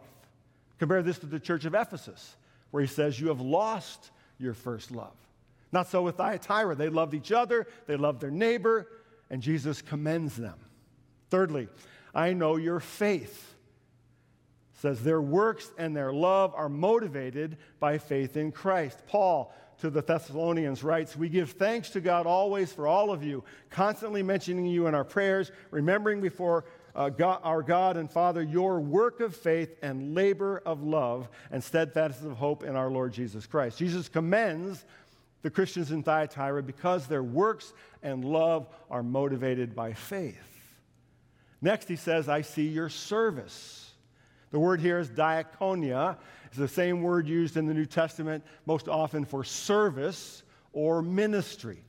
Compare 0.79 1.03
this 1.03 1.19
to 1.19 1.25
the 1.25 1.39
church 1.39 1.65
of 1.65 1.75
Ephesus, 1.75 2.35
where 2.71 2.81
he 2.81 2.87
says, 2.87 3.19
You 3.19 3.27
have 3.27 3.41
lost 3.41 4.11
your 4.37 4.53
first 4.53 4.91
love. 4.91 5.13
Not 5.71 5.87
so 5.87 6.01
with 6.01 6.17
Thyatira. 6.17 6.75
They 6.75 6.89
loved 6.89 7.13
each 7.13 7.31
other, 7.31 7.67
they 7.87 7.95
loved 7.95 8.21
their 8.21 8.31
neighbor, 8.31 8.87
and 9.29 9.41
Jesus 9.41 9.81
commends 9.81 10.35
them. 10.35 10.57
Thirdly, 11.29 11.69
I 12.13 12.33
know 12.33 12.57
your 12.57 12.79
faith. 12.79 13.55
says 14.73 15.03
their 15.03 15.21
works 15.21 15.71
and 15.77 15.95
their 15.95 16.11
love 16.11 16.53
are 16.55 16.67
motivated 16.67 17.57
by 17.79 17.97
faith 17.97 18.35
in 18.35 18.51
Christ. 18.51 19.01
Paul 19.07 19.53
to 19.79 19.89
the 19.89 20.01
Thessalonians 20.01 20.83
writes, 20.83 21.15
We 21.15 21.29
give 21.29 21.51
thanks 21.51 21.89
to 21.91 22.01
God 22.01 22.25
always 22.27 22.73
for 22.73 22.87
all 22.87 23.11
of 23.11 23.23
you, 23.23 23.43
constantly 23.69 24.23
mentioning 24.23 24.65
you 24.65 24.87
in 24.87 24.95
our 24.95 25.03
prayers, 25.03 25.51
remembering 25.71 26.21
before 26.21 26.65
uh, 26.95 27.09
God, 27.09 27.39
our 27.43 27.63
God 27.63 27.97
and 27.97 28.09
Father 28.09 28.41
your 28.41 28.79
work 28.79 29.19
of 29.19 29.35
faith 29.35 29.77
and 29.81 30.15
labor 30.15 30.61
of 30.65 30.83
love 30.83 31.29
and 31.51 31.63
steadfastness 31.63 32.29
of 32.29 32.37
hope 32.37 32.63
in 32.63 32.75
our 32.75 32.89
Lord 32.89 33.13
Jesus 33.13 33.45
Christ. 33.45 33.77
Jesus 33.77 34.09
commends 34.09 34.85
the 35.41 35.49
Christians 35.49 35.91
in 35.91 36.03
Thyatira 36.03 36.61
because 36.63 37.07
their 37.07 37.23
works 37.23 37.73
and 38.03 38.23
love 38.23 38.67
are 38.89 39.03
motivated 39.03 39.75
by 39.75 39.93
faith. 39.93 40.37
Next, 41.61 41.87
he 41.87 41.95
says, 41.95 42.27
I 42.27 42.41
see 42.41 42.67
your 42.67 42.89
service. 42.89 43.91
The 44.51 44.59
word 44.59 44.81
here 44.81 44.99
is 44.99 45.09
diakonia. 45.09 46.17
It's 46.47 46.57
the 46.57 46.67
same 46.67 47.01
word 47.01 47.27
used 47.27 47.55
in 47.55 47.67
the 47.67 47.73
New 47.73 47.85
Testament 47.85 48.43
most 48.65 48.87
often 48.87 49.25
for 49.25 49.43
service 49.43 50.43
or 50.73 51.01
ministry. 51.01 51.83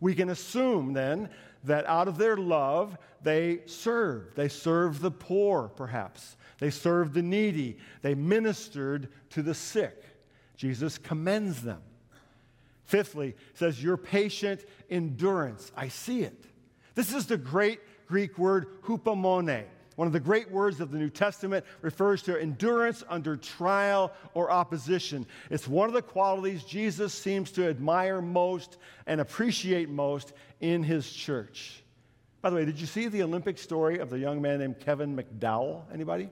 We 0.00 0.14
can 0.14 0.30
assume 0.30 0.94
then 0.94 1.28
that 1.64 1.86
out 1.86 2.08
of 2.08 2.18
their 2.18 2.36
love, 2.36 2.96
they 3.22 3.60
served. 3.66 4.36
They 4.36 4.48
served 4.48 5.02
the 5.02 5.10
poor, 5.10 5.68
perhaps. 5.68 6.36
They 6.58 6.70
served 6.70 7.14
the 7.14 7.22
needy. 7.22 7.78
They 8.02 8.14
ministered 8.14 9.08
to 9.30 9.42
the 9.42 9.54
sick. 9.54 10.04
Jesus 10.56 10.98
commends 10.98 11.62
them. 11.62 11.82
Fifthly, 12.84 13.34
says, 13.54 13.82
Your 13.82 13.96
patient 13.96 14.64
endurance. 14.90 15.70
I 15.76 15.88
see 15.88 16.22
it. 16.22 16.44
This 16.94 17.14
is 17.14 17.26
the 17.26 17.38
great 17.38 17.80
Greek 18.06 18.36
word 18.36 18.82
hupomone 18.82 19.64
one 20.00 20.06
of 20.06 20.14
the 20.14 20.18
great 20.18 20.50
words 20.50 20.80
of 20.80 20.90
the 20.90 20.96
New 20.96 21.10
Testament 21.10 21.62
refers 21.82 22.22
to 22.22 22.40
endurance 22.40 23.04
under 23.10 23.36
trial 23.36 24.10
or 24.32 24.50
opposition. 24.50 25.26
It's 25.50 25.68
one 25.68 25.88
of 25.88 25.94
the 25.94 26.00
qualities 26.00 26.64
Jesus 26.64 27.12
seems 27.12 27.50
to 27.50 27.68
admire 27.68 28.22
most 28.22 28.78
and 29.06 29.20
appreciate 29.20 29.90
most 29.90 30.32
in 30.58 30.82
his 30.82 31.12
church. 31.12 31.82
By 32.40 32.48
the 32.48 32.56
way, 32.56 32.64
did 32.64 32.80
you 32.80 32.86
see 32.86 33.08
the 33.08 33.22
Olympic 33.22 33.58
story 33.58 33.98
of 33.98 34.08
the 34.08 34.18
young 34.18 34.40
man 34.40 34.60
named 34.60 34.80
Kevin 34.80 35.14
McDowell? 35.14 35.82
Anybody? 35.92 36.30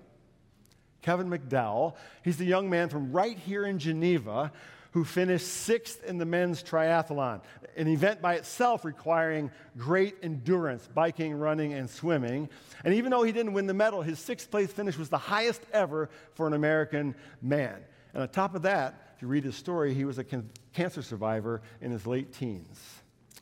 Kevin 1.03 1.29
McDowell. 1.29 1.95
He's 2.25 2.39
the 2.39 2.47
young 2.47 2.71
man 2.71 2.89
from 2.89 3.13
right 3.13 3.37
here 3.37 3.67
in 3.67 3.79
Geneva 3.79 4.51
who 4.93 5.05
finished 5.05 5.47
sixth 5.47 6.03
in 6.05 6.19
the 6.19 6.25
men's 6.25 6.63
triathlon, 6.63 7.43
an 7.77 7.89
event 7.89 8.23
by 8.23 8.35
itself 8.35 8.85
requiring 8.85 9.51
great 9.77 10.17
endurance, 10.23 10.89
biking, 10.93 11.35
running, 11.35 11.75
and 11.75 11.89
swimming. 11.89 12.49
And 12.85 12.95
even 12.95 13.11
though 13.11 13.23
he 13.23 13.33
didn't 13.33 13.53
win 13.53 13.67
the 13.67 13.75
medal, 13.75 14.03
his 14.03 14.19
sixth 14.19 14.51
place 14.51 14.73
finish 14.73 14.97
was 14.97 15.09
the 15.09 15.19
highest 15.19 15.63
ever 15.73 16.09
for 16.35 16.47
an 16.47 16.55
American 16.55 17.15
man. 17.43 17.77
And 18.15 18.23
on 18.23 18.29
top 18.31 18.55
of 18.55 18.63
that, 18.63 19.13
if 19.15 19.23
you 19.23 19.29
read 19.29 19.45
his 19.45 19.57
story, 19.57 19.95
he 19.95 20.05
was 20.05 20.19
a 20.19 20.25
can- 20.25 20.51
cancer 20.73 21.03
survivor 21.03 21.63
in 21.81 21.91
his 21.91 22.07
late 22.07 22.33
teens. 22.33 22.79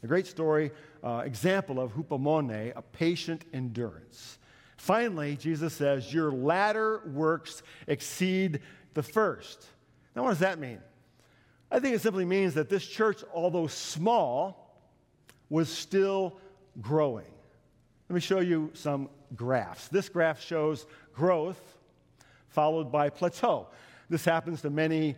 A 0.02 0.06
great 0.06 0.26
story, 0.26 0.72
uh, 1.02 1.22
example 1.24 1.80
of 1.80 1.94
hupomone, 1.94 2.72
a 2.76 2.82
patient 2.82 3.44
endurance. 3.52 4.38
Finally, 4.76 5.36
Jesus 5.36 5.72
says, 5.72 6.12
Your 6.12 6.30
latter 6.30 7.02
works 7.06 7.62
exceed 7.86 8.60
the 8.94 9.02
first. 9.02 9.66
Now, 10.14 10.24
what 10.24 10.30
does 10.30 10.40
that 10.40 10.58
mean? 10.58 10.80
I 11.70 11.80
think 11.80 11.94
it 11.96 12.00
simply 12.00 12.24
means 12.24 12.54
that 12.54 12.68
this 12.68 12.86
church, 12.86 13.22
although 13.34 13.66
small, 13.66 14.78
was 15.48 15.68
still 15.68 16.38
growing. 16.80 17.26
Let 18.08 18.14
me 18.14 18.20
show 18.20 18.40
you 18.40 18.70
some 18.74 19.08
graphs. 19.34 19.88
This 19.88 20.08
graph 20.08 20.40
shows 20.40 20.86
growth 21.12 21.60
followed 22.48 22.90
by 22.90 23.10
plateau. 23.10 23.68
This 24.08 24.24
happens 24.24 24.62
to 24.62 24.70
many 24.70 25.16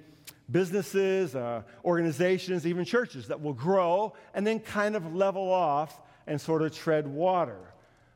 businesses, 0.51 1.35
uh, 1.35 1.63
organizations, 1.85 2.67
even 2.67 2.85
churches 2.85 3.29
that 3.29 3.41
will 3.41 3.53
grow 3.53 4.15
and 4.35 4.47
then 4.47 4.59
kind 4.59 4.97
of 4.97 5.15
level 5.15 5.51
off 5.51 6.01
and 6.27 6.41
sort 6.41 6.63
of 6.63 6.75
tread 6.75 7.07
water. 7.07 7.61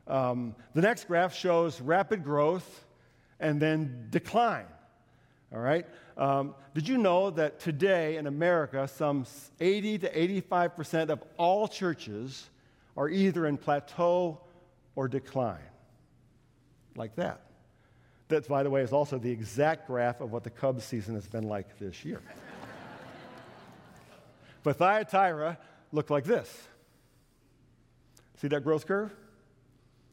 Um, 0.07 0.55
the 0.73 0.81
next 0.81 1.07
graph 1.07 1.33
shows 1.33 1.79
rapid 1.79 2.23
growth 2.23 2.85
and 3.39 3.61
then 3.61 4.07
decline. 4.09 4.65
All 5.53 5.59
right? 5.59 5.85
Um, 6.17 6.55
did 6.73 6.87
you 6.87 6.97
know 6.97 7.29
that 7.31 7.59
today 7.59 8.17
in 8.17 8.27
America, 8.27 8.87
some 8.87 9.25
80 9.59 9.99
to 9.99 10.41
85% 10.43 11.09
of 11.09 11.23
all 11.37 11.67
churches 11.67 12.49
are 12.95 13.09
either 13.09 13.47
in 13.47 13.57
plateau 13.57 14.39
or 14.95 15.07
decline? 15.07 15.59
Like 16.95 17.15
that. 17.15 17.41
That, 18.27 18.47
by 18.47 18.63
the 18.63 18.69
way, 18.69 18.81
is 18.81 18.93
also 18.93 19.17
the 19.17 19.31
exact 19.31 19.87
graph 19.87 20.21
of 20.21 20.31
what 20.31 20.43
the 20.43 20.49
Cubs 20.49 20.83
season 20.83 21.15
has 21.15 21.27
been 21.27 21.43
like 21.43 21.79
this 21.79 22.05
year. 22.05 22.21
but 24.63 24.77
Thyatira 24.77 25.57
looked 25.91 26.11
like 26.11 26.23
this. 26.23 26.67
See 28.37 28.47
that 28.49 28.63
growth 28.63 28.85
curve? 28.85 29.11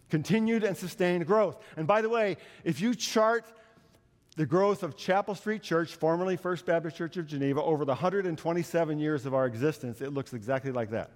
Continued 0.09 0.65
and 0.65 0.77
sustained 0.77 1.27
growth. 1.27 1.57
And 1.77 1.87
by 1.87 2.01
the 2.03 2.09
way, 2.09 2.37
if 2.65 2.81
you 2.81 2.95
chart 2.95 3.45
the 4.41 4.47
growth 4.47 4.83
of 4.83 4.97
Chapel 4.97 5.35
Street 5.35 5.61
Church, 5.61 5.95
formerly 5.97 6.35
First 6.35 6.65
Baptist 6.65 6.97
Church 6.97 7.19
of 7.19 7.27
Geneva, 7.27 7.63
over 7.63 7.85
the 7.85 7.93
127 7.93 8.99
years 8.99 9.27
of 9.27 9.35
our 9.35 9.45
existence, 9.45 10.01
it 10.01 10.15
looks 10.15 10.33
exactly 10.33 10.73
like 10.73 10.93
that. 10.93 11.11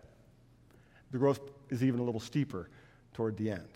The 1.10 1.16
growth 1.16 1.40
is 1.70 1.82
even 1.82 2.00
a 2.00 2.02
little 2.02 2.20
steeper 2.20 2.68
toward 3.14 3.38
the 3.38 3.50
end. 3.50 3.66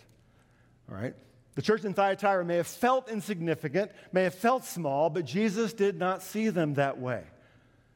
All 0.90 0.98
right? 0.98 1.14
The 1.54 1.62
church 1.62 1.82
in 1.86 1.94
Thyatira 1.94 2.44
may 2.44 2.56
have 2.56 2.66
felt 2.66 3.08
insignificant, 3.08 3.90
may 4.12 4.24
have 4.24 4.34
felt 4.34 4.66
small, 4.66 5.08
but 5.08 5.24
Jesus 5.24 5.72
did 5.72 5.98
not 5.98 6.22
see 6.22 6.50
them 6.50 6.74
that 6.74 6.98
way. 6.98 7.24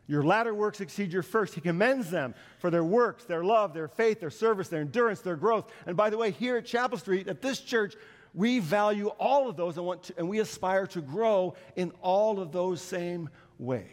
Your 0.07 0.23
latter 0.23 0.55
works 0.55 0.81
exceed 0.81 1.13
your 1.13 1.23
first. 1.23 1.53
He 1.53 1.61
commends 1.61 2.11
them 2.11 2.35
for 2.61 2.71
their 2.71 2.83
works, 2.83 3.25
their 3.25 3.45
love, 3.45 3.75
their 3.75 3.89
faith, 3.89 4.21
their 4.21 4.31
service, 4.31 4.69
their 4.69 4.81
endurance, 4.81 5.21
their 5.21 5.37
growth. 5.37 5.71
And 5.85 5.99
by 5.99 6.09
the 6.09 6.17
way, 6.17 6.31
here 6.31 6.57
at 6.57 6.65
Chapel 6.65 6.97
Street, 6.97 7.29
at 7.29 7.43
this 7.43 7.61
church, 7.61 7.95
we 8.35 8.59
value 8.59 9.09
all 9.19 9.49
of 9.49 9.57
those 9.57 9.77
and, 9.77 9.87
want 9.87 10.05
to, 10.05 10.15
and 10.17 10.29
we 10.29 10.41
aspire 10.41 10.87
to 10.89 11.01
grow 11.01 11.55
in 11.77 11.93
all 12.01 12.41
of 12.41 12.53
those 12.53 12.81
same 12.81 13.29
ways. 13.59 13.87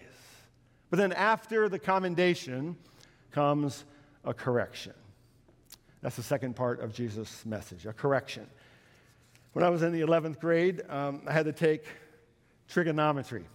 But 0.89 0.97
then 0.97 1.13
after 1.13 1.69
the 1.69 1.80
commendation 1.80 2.78
comes 3.32 3.86
a 4.23 4.34
correction. 4.34 4.93
That's 6.02 6.15
the 6.15 6.23
second 6.23 6.56
part 6.56 6.80
of 6.80 6.93
Jesus' 6.93 7.45
message, 7.45 7.86
a 7.86 7.93
correction. 7.93 8.47
When 9.54 9.65
I 9.65 9.69
was 9.69 9.84
in 9.84 9.91
the 9.91 10.02
11th 10.02 10.39
grade, 10.39 10.82
um, 10.89 11.21
I 11.28 11.34
had 11.34 11.45
to 11.45 11.52
take 11.52 11.84
trigonometry. 12.67 13.45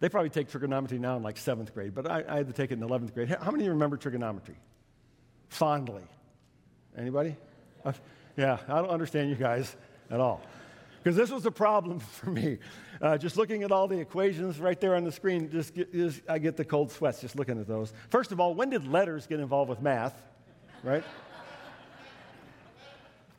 They 0.00 0.08
probably 0.08 0.30
take 0.30 0.48
trigonometry 0.48 0.98
now 0.98 1.16
in 1.16 1.22
like 1.22 1.38
seventh 1.38 1.72
grade, 1.72 1.94
but 1.94 2.10
I, 2.10 2.24
I 2.28 2.36
had 2.36 2.46
to 2.48 2.52
take 2.52 2.70
it 2.70 2.74
in 2.74 2.80
11th 2.80 3.14
grade. 3.14 3.28
How 3.28 3.50
many 3.50 3.64
of 3.64 3.66
you 3.66 3.72
remember 3.72 3.96
trigonometry? 3.96 4.56
Fondly. 5.48 6.02
Anybody? 6.96 7.36
Yeah, 8.36 8.58
I 8.68 8.80
don't 8.80 8.90
understand 8.90 9.30
you 9.30 9.36
guys 9.36 9.76
at 10.10 10.20
all. 10.20 10.40
Because 11.02 11.16
this 11.16 11.30
was 11.30 11.44
a 11.46 11.50
problem 11.50 12.00
for 12.00 12.30
me. 12.30 12.58
Uh, 13.00 13.18
just 13.18 13.36
looking 13.36 13.62
at 13.62 13.72
all 13.72 13.86
the 13.86 13.98
equations 13.98 14.58
right 14.58 14.80
there 14.80 14.94
on 14.94 15.04
the 15.04 15.12
screen, 15.12 15.50
just, 15.50 15.74
get, 15.74 15.92
just 15.92 16.22
I 16.28 16.38
get 16.38 16.56
the 16.56 16.64
cold 16.64 16.90
sweats 16.90 17.20
just 17.20 17.36
looking 17.36 17.60
at 17.60 17.68
those. 17.68 17.92
First 18.08 18.32
of 18.32 18.40
all, 18.40 18.54
when 18.54 18.70
did 18.70 18.86
letters 18.86 19.26
get 19.26 19.40
involved 19.40 19.68
with 19.68 19.82
math? 19.82 20.20
Right? 20.82 21.04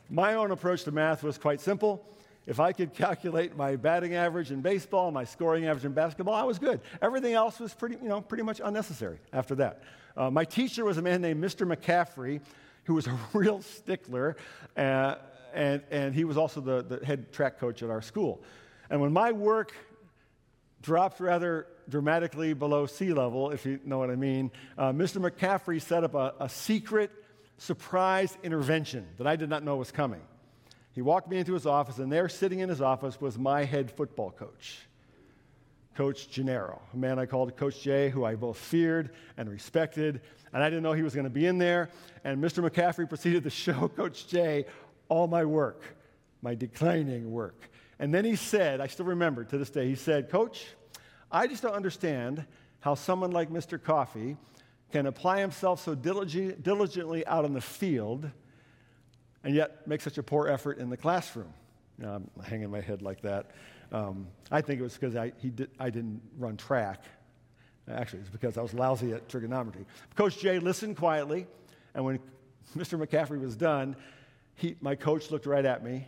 My 0.10 0.36
own 0.36 0.52
approach 0.52 0.84
to 0.84 0.92
math 0.92 1.24
was 1.24 1.38
quite 1.38 1.60
simple. 1.60 2.06
If 2.46 2.60
I 2.60 2.74
could 2.74 2.94
calculate 2.94 3.58
my 3.58 3.76
batting 3.76 4.14
average 4.14 4.52
in 4.52 4.62
baseball, 4.62 5.10
my 5.10 5.24
scoring 5.24 5.66
average 5.66 5.86
in 5.86 5.94
basketball, 5.94 6.36
I 6.36 6.44
was 6.44 6.60
good. 6.60 6.80
Everything 7.02 7.34
else 7.34 7.60
was 7.60 7.74
pretty, 7.74 7.98
you 8.02 8.08
know, 8.08 8.22
pretty 8.22 8.44
much 8.44 8.62
unnecessary 8.64 9.18
after 9.34 9.56
that. 9.56 9.82
Uh, 10.16 10.30
my 10.30 10.46
teacher 10.46 10.86
was 10.86 11.00
a 11.00 11.02
man 11.02 11.22
named 11.22 11.44
Mr. 11.44 11.68
McCaffrey, 11.68 12.40
who 12.86 12.96
was 12.96 13.08
a 13.08 13.20
real 13.34 13.62
stickler, 13.62 14.38
uh, 14.78 15.16
and, 15.54 15.84
and 15.92 16.16
he 16.16 16.24
was 16.24 16.38
also 16.38 16.62
the, 16.62 16.82
the 16.84 17.06
head 17.06 17.32
track 17.32 17.60
coach 17.60 17.84
at 17.84 17.90
our 17.90 18.02
school. 18.02 18.42
And 18.90 19.02
when 19.02 19.14
my 19.14 19.32
work 19.32 19.74
dropped 20.82 21.20
rather 21.20 21.68
dramatically 21.90 22.54
below 22.54 22.86
sea 22.86 23.14
level, 23.14 23.52
if 23.52 23.66
you 23.66 23.80
know 23.86 23.98
what 23.98 24.10
I 24.10 24.16
mean, 24.16 24.52
uh, 24.78 24.92
Mr. 24.92 25.18
McCaffrey 25.18 25.82
set 25.82 26.04
up 26.04 26.14
a, 26.14 26.34
a 26.40 26.50
secret 26.50 27.12
surprise 27.58 28.38
intervention 28.44 29.08
that 29.18 29.28
I 29.28 29.36
did 29.36 29.50
not 29.50 29.64
know 29.64 29.78
was 29.78 29.92
coming. 29.92 30.22
He 30.92 31.02
walked 31.02 31.30
me 31.30 31.38
into 31.38 31.54
his 31.54 31.66
office, 31.66 31.98
and 31.98 32.12
there, 32.12 32.30
sitting 32.30 32.60
in 32.60 32.70
his 32.70 32.82
office, 32.82 33.20
was 33.20 33.38
my 33.38 33.64
head 33.66 33.92
football 33.92 34.32
coach, 34.32 34.88
Coach 35.96 36.30
Gennaro, 36.30 36.82
a 36.94 36.98
man 36.98 37.18
I 37.20 37.26
called 37.26 37.56
Coach 37.56 37.82
Jay, 37.82 38.10
who 38.10 38.26
I 38.26 38.36
both 38.36 38.58
feared 38.58 39.12
and 39.38 39.50
respected. 39.50 40.22
And 40.54 40.62
I 40.62 40.70
didn't 40.70 40.84
know 40.84 40.94
he 40.94 41.04
was 41.04 41.16
going 41.16 41.26
to 41.26 41.30
be 41.30 41.46
in 41.46 41.58
there. 41.58 41.90
And 42.24 42.44
Mr. 42.44 42.68
McCaffrey 42.68 43.08
proceeded 43.08 43.44
to 43.44 43.50
show 43.50 43.88
Coach 43.88 44.28
Jay 44.28 44.66
all 45.08 45.28
my 45.28 45.46
work, 45.46 45.84
my 46.42 46.54
declining 46.54 47.32
work. 47.32 47.70
And 47.98 48.14
then 48.14 48.26
he 48.26 48.36
said, 48.36 48.82
I 48.82 48.88
still 48.88 49.06
remember 49.06 49.46
to 49.46 49.58
this 49.58 49.70
day, 49.70 49.88
he 49.88 49.96
said, 49.96 50.30
Coach, 50.30 50.68
I 51.32 51.48
just 51.48 51.64
don't 51.64 51.74
understand 51.74 52.46
how 52.82 52.96
someone 52.96 53.32
like 53.32 53.50
Mr. 53.50 53.82
Coffee 53.82 54.36
can 54.92 55.06
apply 55.06 55.40
himself 55.40 55.84
so 55.84 55.96
diligently 55.96 57.26
out 57.26 57.46
in 57.46 57.54
the 57.54 57.62
field 57.62 58.30
and 59.44 59.56
yet 59.56 59.88
make 59.88 60.02
such 60.02 60.18
a 60.18 60.24
poor 60.24 60.48
effort 60.48 60.78
in 60.78 60.90
the 60.90 60.98
classroom. 60.98 61.54
You 61.98 62.06
know, 62.06 62.14
I'm 62.14 62.44
hanging 62.44 62.70
my 62.70 62.82
head 62.82 63.02
like 63.02 63.22
that. 63.22 63.52
Um, 63.92 64.28
I 64.52 64.62
think 64.62 64.80
it 64.80 64.84
was 64.84 64.94
because 64.94 65.16
I, 65.16 65.30
did, 65.30 65.70
I 65.80 65.90
didn't 65.90 66.22
run 66.38 66.58
track. 66.58 67.04
Actually, 67.90 68.20
it's 68.20 68.30
because 68.30 68.58
I 68.58 68.62
was 68.62 68.74
lousy 68.74 69.14
at 69.14 69.30
trigonometry. 69.30 69.86
Coach 70.16 70.40
Jay 70.40 70.60
listened 70.60 70.98
quietly, 70.98 71.46
and 71.94 72.04
when 72.04 72.20
Mr. 72.78 73.00
McCaffrey 73.00 73.40
was 73.40 73.56
done, 73.56 73.96
he, 74.56 74.76
my 74.82 74.96
coach 74.96 75.32
looked 75.32 75.46
right 75.46 75.66
at 75.66 75.84
me, 75.84 76.08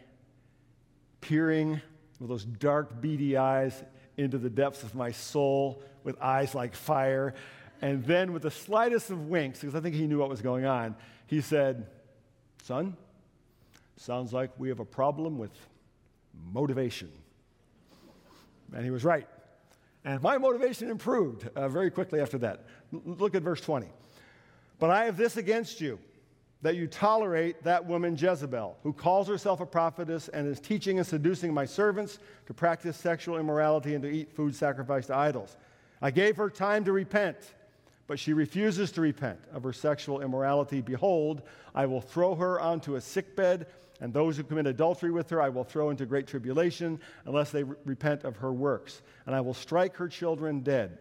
peering 1.21 1.81
with 2.19 2.29
those 2.29 2.45
dark, 2.45 3.01
beady 3.01 3.37
eyes 3.37 3.83
into 4.15 4.37
the 4.37 4.49
depths 4.49 4.83
of 4.83 4.95
my 4.95 5.11
soul 5.11 5.83
with 6.03 6.19
eyes 6.21 6.55
like 6.55 6.73
fire. 6.73 7.35
And 7.81 8.03
then, 8.05 8.33
with 8.33 8.41
the 8.41 8.51
slightest 8.51 9.11
of 9.11 9.27
winks, 9.27 9.59
because 9.59 9.75
I 9.75 9.81
think 9.81 9.93
he 9.93 10.07
knew 10.07 10.17
what 10.17 10.29
was 10.29 10.41
going 10.41 10.65
on, 10.65 10.95
he 11.27 11.41
said, 11.41 11.87
Son, 12.63 12.97
sounds 13.97 14.33
like 14.33 14.51
we 14.57 14.69
have 14.69 14.79
a 14.79 14.85
problem 14.85 15.37
with 15.37 15.51
motivation. 16.51 17.11
And 18.73 18.83
he 18.83 18.91
was 18.91 19.03
right. 19.03 19.27
And 20.03 20.21
my 20.21 20.37
motivation 20.37 20.89
improved 20.89 21.49
uh, 21.55 21.67
very 21.69 21.91
quickly 21.91 22.21
after 22.21 22.37
that. 22.39 22.65
L- 22.93 23.01
look 23.05 23.35
at 23.35 23.41
verse 23.41 23.61
20. 23.61 23.87
But 24.79 24.89
I 24.89 25.05
have 25.05 25.17
this 25.17 25.37
against 25.37 25.81
you 25.81 25.99
that 26.61 26.75
you 26.75 26.87
tolerate 26.87 27.63
that 27.63 27.85
woman 27.85 28.15
Jezebel, 28.15 28.77
who 28.83 28.91
calls 28.91 29.27
herself 29.27 29.61
a 29.61 29.65
prophetess 29.65 30.27
and 30.29 30.47
is 30.47 30.59
teaching 30.59 30.97
and 30.97 31.05
seducing 31.05 31.53
my 31.53 31.65
servants 31.65 32.19
to 32.47 32.53
practice 32.53 32.97
sexual 32.97 33.37
immorality 33.37 33.93
and 33.93 34.03
to 34.03 34.09
eat 34.09 34.31
food 34.33 34.55
sacrificed 34.55 35.07
to 35.07 35.15
idols. 35.15 35.57
I 36.01 36.11
gave 36.11 36.37
her 36.37 36.49
time 36.49 36.83
to 36.85 36.91
repent, 36.91 37.37
but 38.07 38.19
she 38.19 38.33
refuses 38.33 38.91
to 38.93 39.01
repent 39.01 39.39
of 39.53 39.63
her 39.63 39.73
sexual 39.73 40.21
immorality. 40.21 40.81
Behold, 40.81 41.43
I 41.75 41.85
will 41.85 42.01
throw 42.01 42.35
her 42.35 42.59
onto 42.59 42.95
a 42.95 43.01
sickbed, 43.01 43.67
and 43.99 44.13
those 44.13 44.37
who 44.37 44.43
commit 44.43 44.67
adultery 44.67 45.11
with 45.11 45.29
her 45.29 45.41
I 45.41 45.49
will 45.49 45.63
throw 45.63 45.89
into 45.89 46.05
great 46.05 46.27
tribulation 46.27 46.99
unless 47.25 47.51
they 47.51 47.63
re- 47.63 47.75
repent 47.85 48.23
of 48.23 48.37
her 48.37 48.53
works. 48.53 49.01
And 49.25 49.35
I 49.35 49.41
will 49.41 49.53
strike 49.53 49.95
her 49.97 50.07
children 50.07 50.61
dead 50.61 50.97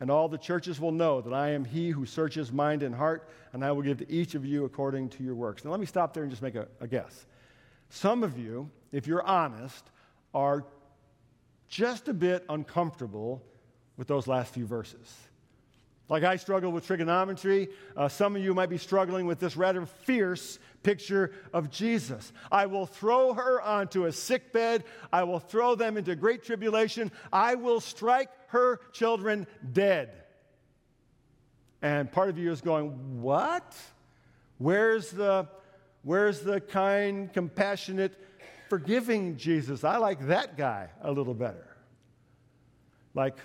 and 0.00 0.10
all 0.10 0.28
the 0.28 0.38
churches 0.38 0.80
will 0.80 0.92
know 0.92 1.20
that 1.20 1.34
I 1.34 1.50
am 1.50 1.64
he 1.64 1.90
who 1.90 2.06
searches 2.06 2.50
mind 2.50 2.82
and 2.82 2.94
heart, 2.94 3.28
and 3.52 3.62
I 3.62 3.70
will 3.72 3.82
give 3.82 3.98
to 3.98 4.10
each 4.10 4.34
of 4.34 4.46
you 4.46 4.64
according 4.64 5.10
to 5.10 5.22
your 5.22 5.34
works. 5.34 5.62
Now, 5.62 5.70
let 5.70 5.78
me 5.78 5.86
stop 5.86 6.14
there 6.14 6.22
and 6.22 6.32
just 6.32 6.42
make 6.42 6.54
a, 6.54 6.66
a 6.80 6.88
guess. 6.88 7.26
Some 7.90 8.22
of 8.22 8.38
you, 8.38 8.70
if 8.92 9.06
you're 9.06 9.22
honest, 9.22 9.84
are 10.32 10.64
just 11.68 12.08
a 12.08 12.14
bit 12.14 12.44
uncomfortable 12.48 13.42
with 13.98 14.08
those 14.08 14.26
last 14.26 14.54
few 14.54 14.66
verses. 14.66 15.14
Like 16.10 16.24
I 16.24 16.34
struggle 16.34 16.72
with 16.72 16.88
trigonometry, 16.88 17.68
uh, 17.96 18.08
some 18.08 18.34
of 18.34 18.42
you 18.42 18.52
might 18.52 18.68
be 18.68 18.78
struggling 18.78 19.26
with 19.26 19.38
this 19.38 19.56
rather 19.56 19.86
fierce 19.86 20.58
picture 20.82 21.32
of 21.54 21.70
Jesus. 21.70 22.32
I 22.50 22.66
will 22.66 22.84
throw 22.84 23.32
her 23.32 23.62
onto 23.62 24.06
a 24.06 24.12
sick 24.12 24.52
bed. 24.52 24.82
I 25.12 25.22
will 25.22 25.38
throw 25.38 25.76
them 25.76 25.96
into 25.96 26.16
great 26.16 26.42
tribulation. 26.42 27.12
I 27.32 27.54
will 27.54 27.78
strike 27.78 28.28
her 28.48 28.80
children 28.92 29.46
dead. 29.72 30.10
And 31.80 32.10
part 32.10 32.28
of 32.28 32.38
you 32.38 32.50
is 32.50 32.60
going, 32.60 33.22
What? 33.22 33.76
Where's 34.58 35.12
the, 35.12 35.48
where's 36.02 36.40
the 36.40 36.60
kind, 36.60 37.32
compassionate, 37.32 38.18
forgiving 38.68 39.36
Jesus? 39.36 39.84
I 39.84 39.98
like 39.98 40.26
that 40.26 40.58
guy 40.58 40.90
a 41.02 41.12
little 41.12 41.34
better. 41.34 41.68
Like 43.14 43.38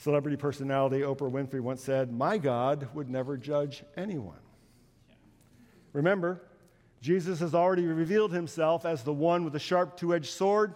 celebrity 0.00 0.36
personality 0.36 1.00
Oprah 1.00 1.30
Winfrey 1.30 1.60
once 1.60 1.82
said, 1.82 2.10
My 2.10 2.38
God 2.38 2.88
would 2.94 3.10
never 3.10 3.36
judge 3.36 3.84
anyone. 3.96 4.38
Remember, 5.92 6.40
Jesus 7.02 7.40
has 7.40 7.54
already 7.54 7.84
revealed 7.84 8.32
himself 8.32 8.86
as 8.86 9.02
the 9.02 9.12
one 9.12 9.44
with 9.44 9.52
the 9.52 9.58
sharp 9.58 9.96
two 9.96 10.14
edged 10.14 10.30
sword, 10.30 10.74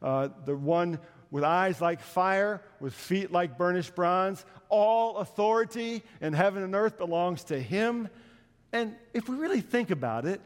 uh, 0.00 0.28
the 0.44 0.56
one 0.56 1.00
with 1.32 1.42
eyes 1.42 1.80
like 1.80 2.00
fire, 2.00 2.62
with 2.78 2.94
feet 2.94 3.32
like 3.32 3.58
burnished 3.58 3.94
bronze. 3.94 4.44
All 4.68 5.16
authority 5.16 6.02
in 6.20 6.32
heaven 6.32 6.62
and 6.62 6.74
earth 6.74 6.98
belongs 6.98 7.44
to 7.44 7.60
him. 7.60 8.08
And 8.72 8.94
if 9.14 9.28
we 9.28 9.36
really 9.36 9.60
think 9.60 9.90
about 9.90 10.26
it, 10.26 10.40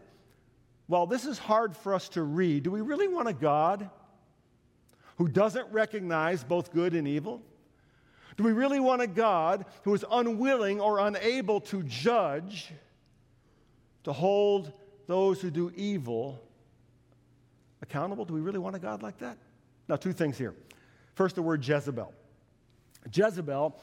while 0.87 1.07
this 1.07 1.27
is 1.27 1.39
hard 1.39 1.77
for 1.77 1.93
us 1.93 2.09
to 2.11 2.23
read, 2.23 2.63
do 2.63 2.71
we 2.71 2.81
really 2.81 3.09
want 3.09 3.29
a 3.29 3.35
God 3.35 3.91
who 5.17 5.29
doesn't 5.29 5.71
recognize 5.73 6.43
both 6.43 6.73
good 6.73 6.95
and 6.95 7.07
evil? 7.07 7.43
Do 8.37 8.45
we 8.45 8.53
really 8.53 8.81
want 8.81 9.03
a 9.03 9.07
God 9.07 9.65
who 9.83 9.95
is 9.95 10.05
unwilling 10.11 10.81
or 10.81 10.99
unable 10.99 11.61
to 11.63 11.83
judge, 11.85 12.71
to 14.05 14.13
hold 14.13 14.73
those 15.07 15.41
who 15.41 15.51
do 15.51 15.73
evil 15.75 16.43
accountable? 17.83 18.25
Do 18.25 18.35
we 18.35 18.41
really 18.41 18.59
want 18.59 18.77
a 18.77 18.79
God 18.79 19.03
like 19.03 19.19
that? 19.19 19.39
Now, 19.89 19.97
two 19.97 20.13
things 20.13 20.37
here. 20.37 20.55
First, 21.15 21.37
the 21.37 21.43
word 21.43 21.67
Jezebel. 21.67 22.13
Jezebel 23.13 23.81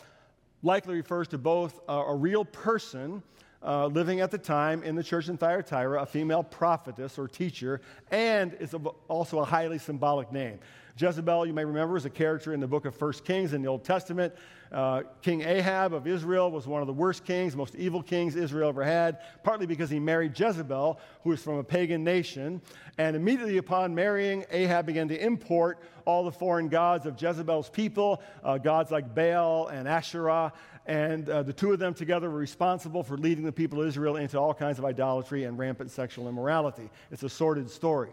likely 0.62 0.96
refers 0.96 1.28
to 1.30 1.38
both 1.38 1.80
a 1.88 2.16
real 2.16 2.46
person 2.46 3.24
uh, 3.64 3.88
living 3.88 4.20
at 4.20 4.30
the 4.30 4.38
time 4.38 4.84
in 4.84 4.96
the 4.96 5.04
church 5.04 5.30
in 5.30 5.38
Thyatira, 5.38 6.02
a 6.02 6.06
female 6.06 6.44
prophetess 6.44 7.18
or 7.18 7.28
teacher, 7.28 7.82
and 8.12 8.54
it's 8.60 8.76
also 9.08 9.40
a 9.40 9.46
highly 9.46 9.80
symbolic 9.80 10.32
name. 10.32 10.60
Jezebel, 10.96 11.48
you 11.48 11.54
may 11.54 11.66
remember, 11.66 11.98
is 11.98 12.06
a 12.06 12.10
character 12.10 12.54
in 12.54 12.60
the 12.60 12.68
book 12.68 12.86
of 12.86 13.00
1 13.00 13.14
Kings 13.26 13.54
in 13.54 13.64
the 13.64 13.68
Old 13.68 13.84
Testament. 13.84 14.34
Uh, 14.72 15.04
king 15.22 15.42
Ahab 15.42 15.94
of 15.94 16.08
Israel 16.08 16.52
was 16.52 16.68
one 16.68 16.82
of 16.82 16.88
the 16.88 16.94
worst 16.94 17.26
kings, 17.26 17.56
most 17.56 17.76
evil 17.76 18.02
kings 18.02 18.36
Israel 18.36 18.70
ever 18.70 18.84
had, 18.84 19.20
partly 19.44 19.66
because 19.66 19.90
he 19.90 20.00
married 20.00 20.38
Jezebel, 20.38 21.00
who 21.24 21.30
was 21.32 21.42
from 21.42 21.58
a 21.58 21.64
pagan 21.64 22.04
nation. 22.04 22.62
And 22.98 23.16
immediately 23.16 23.58
upon 23.58 23.94
marrying, 23.94 24.46
Ahab 24.52 24.86
began 24.86 25.08
to 25.08 25.24
import 25.24 25.80
all 26.06 26.24
the 26.24 26.32
foreign 26.32 26.70
gods 26.70 27.06
of 27.06 27.20
Jezebel's 27.20 27.70
people, 27.70 28.22
uh, 28.44 28.58
gods 28.60 28.92
like 28.92 29.16
Baal 29.16 29.68
and 29.68 29.88
Asherah. 29.88 30.54
And 30.86 31.30
uh, 31.30 31.44
the 31.44 31.54
two 31.54 31.72
of 31.72 31.80
them 31.80 31.94
together 31.94 32.30
were 32.30 32.38
responsible 32.38 33.04
for 33.04 33.18
leading 33.18 33.46
the 33.46 33.52
people 33.52 33.82
of 33.82 33.88
Israel 33.88 34.18
into 34.18 34.38
all 34.38 34.54
kinds 34.54 34.80
of 34.80 34.86
idolatry 34.86 35.46
and 35.46 35.58
rampant 35.58 35.92
sexual 35.92 36.28
immorality. 36.28 36.90
It's 37.10 37.24
a 37.24 37.30
sordid 37.30 37.70
story. 37.70 38.10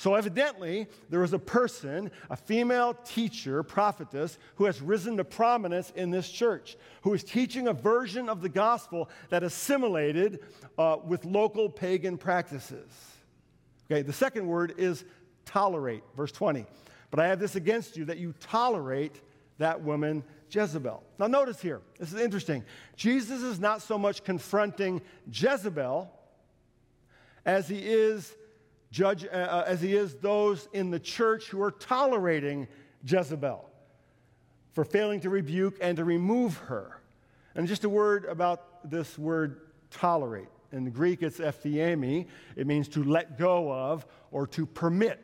So, 0.00 0.14
evidently, 0.14 0.86
there 1.10 1.20
was 1.20 1.34
a 1.34 1.38
person, 1.38 2.10
a 2.30 2.36
female 2.36 2.94
teacher, 3.04 3.62
prophetess, 3.62 4.38
who 4.54 4.64
has 4.64 4.80
risen 4.80 5.18
to 5.18 5.24
prominence 5.24 5.92
in 5.94 6.10
this 6.10 6.30
church, 6.30 6.78
who 7.02 7.12
is 7.12 7.22
teaching 7.22 7.68
a 7.68 7.74
version 7.74 8.30
of 8.30 8.40
the 8.40 8.48
gospel 8.48 9.10
that 9.28 9.42
assimilated 9.42 10.40
uh, 10.78 10.96
with 11.04 11.26
local 11.26 11.68
pagan 11.68 12.16
practices. 12.16 12.90
Okay, 13.84 14.00
the 14.00 14.10
second 14.10 14.46
word 14.46 14.72
is 14.78 15.04
tolerate, 15.44 16.02
verse 16.16 16.32
20. 16.32 16.64
But 17.10 17.20
I 17.20 17.28
have 17.28 17.38
this 17.38 17.54
against 17.54 17.98
you 17.98 18.06
that 18.06 18.16
you 18.16 18.32
tolerate 18.40 19.20
that 19.58 19.82
woman 19.82 20.24
Jezebel. 20.48 21.02
Now, 21.18 21.26
notice 21.26 21.60
here, 21.60 21.82
this 21.98 22.10
is 22.10 22.18
interesting. 22.18 22.64
Jesus 22.96 23.42
is 23.42 23.60
not 23.60 23.82
so 23.82 23.98
much 23.98 24.24
confronting 24.24 25.02
Jezebel 25.30 26.10
as 27.44 27.68
he 27.68 27.80
is 27.80 28.34
judge 28.90 29.24
uh, 29.24 29.28
uh, 29.28 29.64
as 29.66 29.80
he 29.80 29.94
is 29.94 30.14
those 30.16 30.68
in 30.72 30.90
the 30.90 30.98
church 30.98 31.46
who 31.48 31.62
are 31.62 31.70
tolerating 31.70 32.68
Jezebel 33.04 33.68
for 34.72 34.84
failing 34.84 35.20
to 35.20 35.30
rebuke 35.30 35.76
and 35.80 35.96
to 35.96 36.04
remove 36.04 36.56
her. 36.58 37.00
And 37.54 37.66
just 37.66 37.84
a 37.84 37.88
word 37.88 38.24
about 38.26 38.90
this 38.90 39.18
word 39.18 39.60
tolerate. 39.90 40.48
In 40.72 40.90
Greek, 40.90 41.22
it's 41.22 41.38
ephiemi. 41.38 42.26
It 42.54 42.66
means 42.66 42.88
to 42.90 43.02
let 43.02 43.38
go 43.38 43.72
of 43.72 44.06
or 44.30 44.46
to 44.48 44.66
permit. 44.66 45.20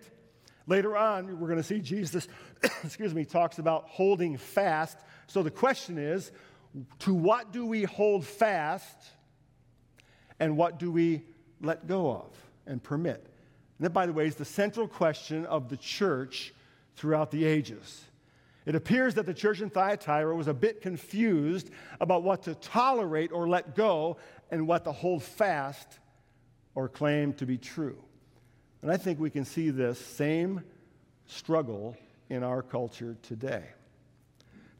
Later 0.67 0.97
on, 0.97 1.39
we're 1.39 1.47
going 1.47 1.61
to 1.61 1.63
see 1.63 1.79
Jesus, 1.79 2.27
excuse 2.85 3.15
me, 3.15 3.25
talks 3.25 3.59
about 3.59 3.85
holding 3.87 4.37
fast. 4.37 4.99
So 5.29 5.45
the 5.45 5.51
question 5.51 5.99
is, 5.99 6.33
to 7.01 7.15
what 7.15 7.53
do 7.53 7.65
we 7.65 7.85
hold 7.85 8.27
fast 8.27 8.97
and 10.41 10.57
what 10.57 10.79
do 10.79 10.91
we 10.91 11.23
let 11.61 11.87
go 11.87 12.11
of 12.11 12.33
and 12.67 12.83
permit? 12.83 13.25
And 13.79 13.85
that, 13.85 13.91
by 13.91 14.07
the 14.07 14.13
way, 14.13 14.27
is 14.27 14.37
the 14.37 14.45
central 14.45 14.89
question 14.89 15.45
of 15.47 15.69
the 15.69 15.77
church 15.77 16.55
throughout 16.95 17.31
the 17.31 17.45
ages. 17.45 18.05
It 18.65 18.75
appears 18.75 19.15
that 19.15 19.27
the 19.27 19.35
church 19.35 19.61
in 19.61 19.71
Thyatira 19.71 20.35
was 20.35 20.49
a 20.49 20.55
bit 20.55 20.81
confused 20.81 21.71
about 22.01 22.25
what 22.25 22.43
to 22.45 22.55
tolerate 22.57 23.31
or 23.33 23.49
let 23.49 23.77
go 23.77 24.17
and 24.51 24.67
what 24.67 24.85
to 24.85 24.93
hold 24.93 25.23
fast 25.23 26.01
or 26.75 26.89
claim 26.89 27.33
to 27.35 27.47
be 27.47 27.59
true. 27.59 28.03
And 28.83 28.91
I 28.91 28.97
think 28.97 29.21
we 29.21 29.31
can 29.31 29.45
see 29.45 29.71
this 29.71 29.99
same 29.99 30.63
struggle 31.27 31.97
in 32.29 32.43
our 32.43 32.63
culture 32.63 33.17
today. 33.23 33.65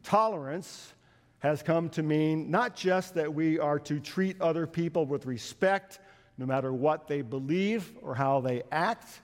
Tolerance 0.03 0.93
has 1.39 1.61
come 1.61 1.89
to 1.89 2.03
mean 2.03 2.49
not 2.49 2.75
just 2.75 3.13
that 3.15 3.33
we 3.33 3.59
are 3.59 3.79
to 3.79 3.99
treat 3.99 4.39
other 4.41 4.65
people 4.65 5.05
with 5.05 5.25
respect, 5.25 5.99
no 6.37 6.45
matter 6.45 6.71
what 6.71 7.07
they 7.07 7.21
believe 7.21 7.91
or 8.01 8.15
how 8.15 8.41
they 8.41 8.63
act. 8.71 9.21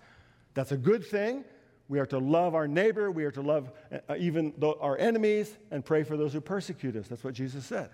That's 0.54 0.72
a 0.72 0.78
good 0.78 1.06
thing. 1.06 1.44
We 1.88 2.00
are 2.00 2.06
to 2.08 2.18
love 2.18 2.56
our 2.56 2.68
neighbor. 2.68 3.12
We 3.12 3.26
are 3.26 3.32
to 3.32 3.42
love 3.42 3.72
uh, 3.92 4.16
even 4.18 4.54
our 4.82 4.98
enemies 4.98 5.56
and 5.70 5.86
pray 5.86 6.04
for 6.04 6.18
those 6.18 6.34
who 6.34 6.42
persecute 6.42 6.96
us. 6.96 7.08
That's 7.08 7.24
what 7.24 7.34
Jesus 7.34 7.66
said. 7.66 7.90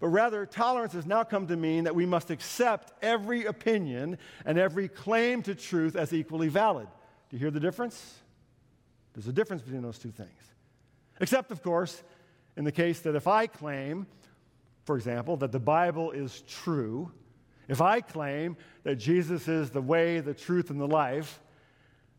But 0.00 0.08
rather, 0.08 0.46
tolerance 0.46 0.92
has 0.92 1.06
now 1.06 1.24
come 1.24 1.46
to 1.48 1.56
mean 1.56 1.84
that 1.84 1.94
we 1.94 2.06
must 2.06 2.30
accept 2.30 2.92
every 3.02 3.46
opinion 3.46 4.18
and 4.44 4.58
every 4.58 4.88
claim 4.88 5.42
to 5.42 5.54
truth 5.54 5.96
as 5.96 6.12
equally 6.12 6.48
valid. 6.48 6.86
Do 7.30 7.36
you 7.36 7.40
hear 7.40 7.50
the 7.50 7.60
difference? 7.60 8.20
There's 9.14 9.26
a 9.26 9.32
difference 9.32 9.62
between 9.62 9.82
those 9.82 9.98
two 9.98 10.12
things. 10.12 10.30
Except, 11.20 11.50
of 11.50 11.62
course, 11.62 12.02
in 12.56 12.64
the 12.64 12.72
case 12.72 13.00
that 13.00 13.16
if 13.16 13.26
I 13.26 13.48
claim, 13.48 14.06
for 14.84 14.96
example, 14.96 15.36
that 15.38 15.50
the 15.50 15.58
Bible 15.58 16.12
is 16.12 16.42
true, 16.46 17.10
if 17.68 17.80
I 17.80 18.00
claim 18.00 18.56
that 18.84 18.96
Jesus 18.96 19.46
is 19.46 19.70
the 19.70 19.82
way, 19.82 20.20
the 20.20 20.34
truth, 20.34 20.70
and 20.70 20.80
the 20.80 20.86
life, 20.86 21.40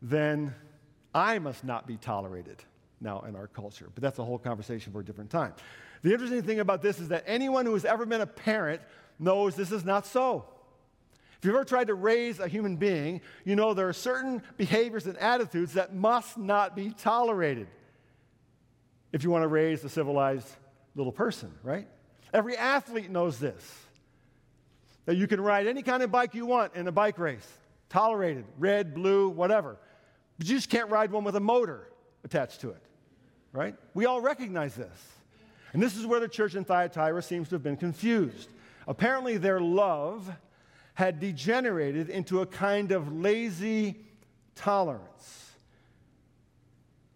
then 0.00 0.54
I 1.14 1.38
must 1.40 1.64
not 1.64 1.86
be 1.86 1.96
tolerated 1.96 2.62
now 3.00 3.22
in 3.22 3.34
our 3.34 3.48
culture. 3.48 3.88
But 3.92 4.02
that's 4.02 4.18
a 4.18 4.24
whole 4.24 4.38
conversation 4.38 4.92
for 4.92 5.00
a 5.00 5.04
different 5.04 5.30
time. 5.30 5.54
The 6.02 6.12
interesting 6.12 6.42
thing 6.42 6.60
about 6.60 6.82
this 6.82 7.00
is 7.00 7.08
that 7.08 7.24
anyone 7.26 7.66
who 7.66 7.72
has 7.74 7.84
ever 7.84 8.06
been 8.06 8.20
a 8.20 8.26
parent 8.26 8.80
knows 9.18 9.56
this 9.56 9.72
is 9.72 9.84
not 9.84 10.06
so. 10.06 10.46
If 11.38 11.46
you've 11.46 11.54
ever 11.54 11.64
tried 11.64 11.88
to 11.88 11.94
raise 11.94 12.38
a 12.38 12.48
human 12.48 12.76
being, 12.76 13.22
you 13.44 13.56
know 13.56 13.74
there 13.74 13.88
are 13.88 13.94
certain 13.94 14.42
behaviors 14.56 15.06
and 15.06 15.16
attitudes 15.18 15.72
that 15.72 15.94
must 15.94 16.38
not 16.38 16.76
be 16.76 16.90
tolerated 16.90 17.66
if 19.12 19.24
you 19.24 19.30
want 19.30 19.42
to 19.42 19.48
raise 19.48 19.82
a 19.82 19.88
civilized 19.88 20.48
little 20.94 21.12
person, 21.12 21.50
right? 21.62 21.88
Every 22.32 22.56
athlete 22.56 23.10
knows 23.10 23.38
this 23.38 23.86
that 25.06 25.16
you 25.16 25.26
can 25.26 25.40
ride 25.40 25.66
any 25.66 25.82
kind 25.82 26.02
of 26.02 26.10
bike 26.10 26.34
you 26.34 26.46
want 26.46 26.74
in 26.74 26.86
a 26.86 26.92
bike 26.92 27.18
race, 27.18 27.46
tolerated, 27.88 28.44
red, 28.58 28.94
blue, 28.94 29.28
whatever. 29.28 29.76
But 30.38 30.48
you 30.48 30.54
just 30.54 30.70
can't 30.70 30.90
ride 30.90 31.10
one 31.10 31.24
with 31.24 31.36
a 31.36 31.40
motor 31.40 31.88
attached 32.24 32.60
to 32.62 32.70
it, 32.70 32.82
right? 33.52 33.74
We 33.94 34.06
all 34.06 34.20
recognize 34.20 34.74
this. 34.74 35.08
And 35.72 35.82
this 35.82 35.96
is 35.96 36.06
where 36.06 36.20
the 36.20 36.28
church 36.28 36.54
in 36.54 36.64
Thyatira 36.64 37.22
seems 37.22 37.48
to 37.48 37.54
have 37.54 37.62
been 37.62 37.76
confused. 37.76 38.48
Apparently, 38.86 39.36
their 39.36 39.60
love 39.60 40.30
had 40.94 41.20
degenerated 41.20 42.10
into 42.10 42.40
a 42.40 42.46
kind 42.46 42.92
of 42.92 43.12
lazy 43.12 43.96
tolerance 44.54 45.52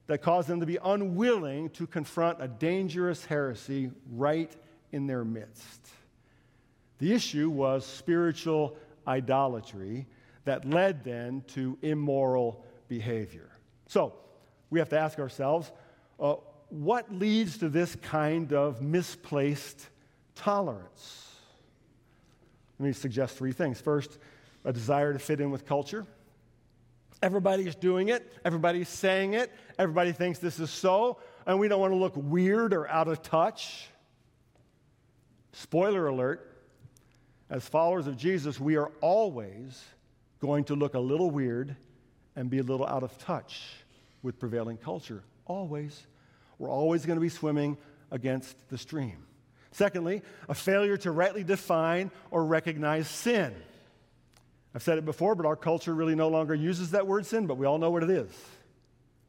that 0.07 0.23
caused 0.23 0.49
them 0.49 0.61
to 0.61 0.67
be 0.67 0.79
unwilling 0.85 1.71
to 1.71 1.87
confront 1.87 2.43
a 2.43 2.49
dangerous 2.49 3.25
heresy 3.25 3.91
right 4.13 4.55
in 4.93 5.07
their 5.07 5.25
midst. 5.25 5.89
The 7.05 7.13
issue 7.13 7.51
was 7.51 7.85
spiritual 7.85 8.79
idolatry 9.07 10.07
that 10.47 10.67
led 10.67 11.05
then 11.05 11.45
to 11.49 11.77
immoral 11.83 12.65
behavior. 12.89 13.51
So, 13.89 14.15
we 14.71 14.79
have 14.79 14.89
to 14.89 14.99
ask 14.99 15.19
ourselves 15.19 15.71
uh, 16.19 16.37
what 16.71 17.13
leads 17.13 17.59
to 17.59 17.69
this 17.69 17.95
kind 17.95 18.55
of 18.55 18.81
misplaced 18.81 19.87
tolerance? 20.35 21.29
Let 22.79 22.87
me 22.87 22.93
suggest 22.95 23.37
three 23.37 23.53
things. 23.53 23.83
First, 23.83 24.17
a 24.65 24.73
desire 24.73 25.13
to 25.13 25.19
fit 25.19 25.43
in 25.43 25.51
with 25.51 25.67
culture. 25.67 26.07
Everybody's 27.21 27.75
doing 27.75 28.09
it, 28.09 28.33
everybody's 28.47 28.89
saying 28.89 29.35
it, 29.35 29.53
everybody 29.79 30.13
thinks 30.13 30.39
this 30.39 30.59
is 30.59 30.71
so, 30.71 31.19
and 31.45 31.59
we 31.59 31.69
don't 31.69 31.83
want 31.83 31.93
to 31.93 31.99
look 31.99 32.15
weird 32.17 32.73
or 32.73 32.89
out 32.89 33.09
of 33.09 33.21
touch. 33.21 33.91
Spoiler 35.53 36.07
alert 36.07 36.53
as 37.55 37.69
followers 37.69 38.09
of 38.09 38.17
Jesus, 38.17 38.59
we 38.59 38.75
are 38.75 38.91
always 39.01 39.85
going 40.41 40.65
to 40.65 40.75
look 40.75 40.95
a 40.95 40.99
little 40.99 41.31
weird 41.31 41.77
and 42.35 42.51
be 42.51 42.59
a 42.59 42.65
little 42.65 42.85
out 42.85 43.05
of 43.05 43.17
touch 43.19 43.63
with 44.25 44.41
prevailing 44.41 44.77
culture. 44.77 45.23
Always. 45.47 46.05
We're 46.59 46.69
always 46.69 47.07
going 47.07 47.17
to 47.17 47.21
be 47.21 47.29
swimming 47.29 47.79
against 48.11 48.69
the 48.71 48.77
stream. 48.77 49.19
Secondly, 49.71 50.23
a 50.49 50.55
failure 50.55 50.97
to 50.97 51.13
rightly 51.13 51.45
define 51.45 52.11
or 52.33 52.45
recognize 52.45 53.07
sin. 53.07 53.55
I've 54.75 54.83
said 54.83 54.99
it 54.99 55.05
before, 55.05 55.37
but 55.37 55.47
our 55.47 55.55
culture 55.55 55.95
really 55.95 56.17
no 56.17 56.27
longer 56.27 56.57
uses 56.57 56.91
that 56.91 57.07
word 57.07 57.25
sin, 57.25 57.47
but 57.47 57.57
we 57.57 57.67
all 57.67 57.79
know 57.79 57.93
what 57.93 58.03
it 58.03 58.11
is, 58.11 58.33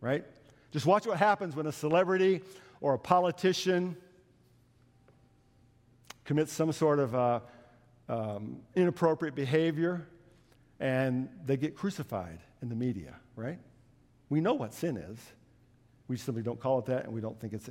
right? 0.02 0.26
Just 0.72 0.88
watch 0.88 1.06
what 1.06 1.20
happens 1.20 1.56
when 1.56 1.68
a 1.68 1.72
celebrity 1.72 2.42
or 2.82 2.96
a 2.96 3.00
politician 3.00 3.96
commits 6.24 6.52
some 6.52 6.72
sort 6.72 6.98
of 6.98 7.14
uh, 7.14 7.40
um, 8.10 8.58
inappropriate 8.76 9.36
behavior 9.36 10.08
and 10.80 11.30
they 11.46 11.58
get 11.58 11.76
crucified 11.76 12.40
in 12.62 12.70
the 12.70 12.76
media, 12.76 13.16
right? 13.36 13.60
We 14.30 14.42
know 14.42 14.54
what 14.54 14.74
sin 14.74 14.98
is. 14.98 15.18
We 16.08 16.18
simply 16.18 16.44
don't 16.44 16.60
call 16.60 16.80
it 16.80 16.86
that, 16.86 17.06
and 17.06 17.14
we 17.14 17.22
don't 17.22 17.40
think 17.40 17.54
it's 17.54 17.70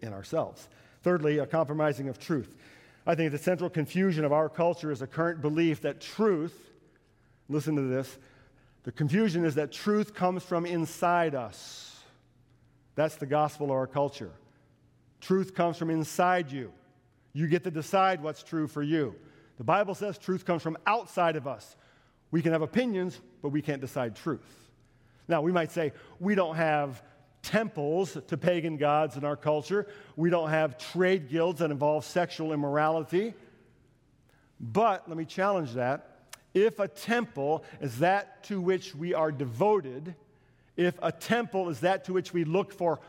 in 0.00 0.12
ourselves. 0.12 0.68
Thirdly, 1.02 1.38
a 1.38 1.46
compromising 1.46 2.08
of 2.08 2.18
truth. 2.18 2.54
I 3.06 3.14
think 3.14 3.32
the 3.32 3.38
central 3.38 3.68
confusion 3.68 4.24
of 4.24 4.32
our 4.32 4.48
culture 4.48 4.90
is 4.90 5.02
a 5.02 5.06
current 5.06 5.42
belief 5.42 5.82
that 5.82 6.00
truth, 6.00 6.54
listen 7.48 7.76
to 7.76 7.82
this, 7.82 8.18
the 8.84 8.92
confusion 8.92 9.44
is 9.44 9.56
that 9.56 9.72
truth 9.72 10.14
comes 10.14 10.42
from 10.42 10.64
inside 10.64 11.34
us. 11.34 12.02
That's 12.94 13.16
the 13.16 13.26
gospel 13.26 13.66
of 13.66 13.72
our 13.72 13.86
culture. 13.86 14.30
Truth 15.20 15.54
comes 15.54 15.76
from 15.76 15.90
inside 15.90 16.52
you. 16.52 16.72
You 17.32 17.48
get 17.48 17.64
to 17.64 17.70
decide 17.70 18.22
what's 18.22 18.42
true 18.42 18.68
for 18.68 18.82
you. 18.82 19.14
The 19.58 19.64
Bible 19.64 19.94
says 19.94 20.18
truth 20.18 20.44
comes 20.44 20.62
from 20.62 20.76
outside 20.86 21.36
of 21.36 21.46
us. 21.46 21.76
We 22.30 22.42
can 22.42 22.52
have 22.52 22.62
opinions, 22.62 23.20
but 23.42 23.50
we 23.50 23.62
can't 23.62 23.80
decide 23.80 24.16
truth. 24.16 24.70
Now, 25.28 25.40
we 25.40 25.52
might 25.52 25.70
say 25.70 25.92
we 26.18 26.34
don't 26.34 26.56
have 26.56 27.02
temples 27.42 28.18
to 28.26 28.36
pagan 28.36 28.76
gods 28.76 29.16
in 29.16 29.24
our 29.24 29.36
culture. 29.36 29.86
We 30.16 30.30
don't 30.30 30.50
have 30.50 30.78
trade 30.78 31.28
guilds 31.28 31.60
that 31.60 31.70
involve 31.70 32.04
sexual 32.04 32.52
immorality. 32.52 33.34
But 34.58 35.08
let 35.08 35.16
me 35.16 35.24
challenge 35.24 35.74
that. 35.74 36.10
If 36.54 36.78
a 36.78 36.88
temple 36.88 37.64
is 37.80 37.98
that 37.98 38.44
to 38.44 38.60
which 38.60 38.94
we 38.94 39.12
are 39.12 39.30
devoted, 39.30 40.14
if 40.76 40.98
a 41.02 41.12
temple 41.12 41.68
is 41.68 41.80
that 41.80 42.04
to 42.04 42.12
which 42.12 42.32
we 42.32 42.44
look 42.44 42.72
for 42.72 43.00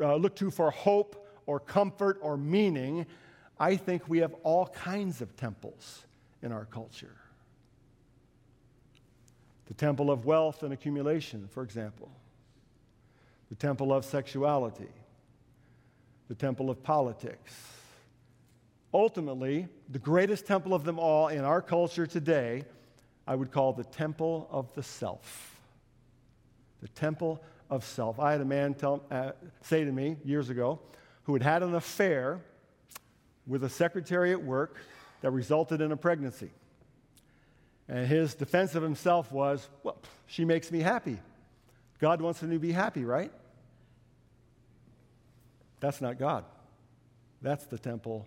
uh, 0.00 0.14
look 0.14 0.36
to 0.36 0.50
for 0.50 0.70
hope 0.70 1.26
or 1.46 1.58
comfort 1.58 2.18
or 2.20 2.36
meaning, 2.36 3.06
I 3.62 3.76
think 3.76 4.08
we 4.08 4.18
have 4.18 4.34
all 4.42 4.66
kinds 4.66 5.20
of 5.20 5.36
temples 5.36 6.02
in 6.42 6.50
our 6.50 6.64
culture. 6.64 7.14
The 9.66 9.74
temple 9.74 10.10
of 10.10 10.24
wealth 10.24 10.64
and 10.64 10.72
accumulation, 10.72 11.48
for 11.52 11.62
example 11.62 12.10
the 13.50 13.54
temple 13.54 13.92
of 13.92 14.04
sexuality, 14.04 14.88
the 16.26 16.34
temple 16.34 16.70
of 16.70 16.82
politics. 16.82 17.54
Ultimately, 18.92 19.68
the 19.90 19.98
greatest 19.98 20.46
temple 20.46 20.74
of 20.74 20.84
them 20.84 20.98
all 20.98 21.28
in 21.28 21.44
our 21.44 21.62
culture 21.62 22.06
today, 22.06 22.64
I 23.28 23.36
would 23.36 23.52
call 23.52 23.74
the 23.74 23.84
temple 23.84 24.48
of 24.50 24.74
the 24.74 24.82
self. 24.82 25.60
The 26.80 26.88
temple 26.88 27.40
of 27.70 27.84
self. 27.84 28.18
I 28.18 28.32
had 28.32 28.40
a 28.40 28.46
man 28.46 28.74
tell, 28.74 29.04
uh, 29.10 29.32
say 29.60 29.84
to 29.84 29.92
me 29.92 30.16
years 30.24 30.48
ago 30.48 30.80
who 31.24 31.34
had 31.34 31.42
had 31.42 31.62
an 31.62 31.74
affair 31.74 32.40
with 33.46 33.64
a 33.64 33.68
secretary 33.68 34.32
at 34.32 34.42
work 34.42 34.76
that 35.20 35.30
resulted 35.30 35.80
in 35.80 35.92
a 35.92 35.96
pregnancy. 35.96 36.50
And 37.88 38.06
his 38.06 38.34
defense 38.34 38.74
of 38.74 38.82
himself 38.82 39.30
was, 39.32 39.68
well, 39.82 39.98
she 40.26 40.44
makes 40.44 40.70
me 40.70 40.80
happy. 40.80 41.18
God 41.98 42.20
wants 42.20 42.42
him 42.42 42.50
to 42.50 42.58
be 42.58 42.72
happy, 42.72 43.04
right? 43.04 43.32
That's 45.80 46.00
not 46.00 46.18
God. 46.18 46.44
That's 47.42 47.64
the 47.66 47.78
temple 47.78 48.26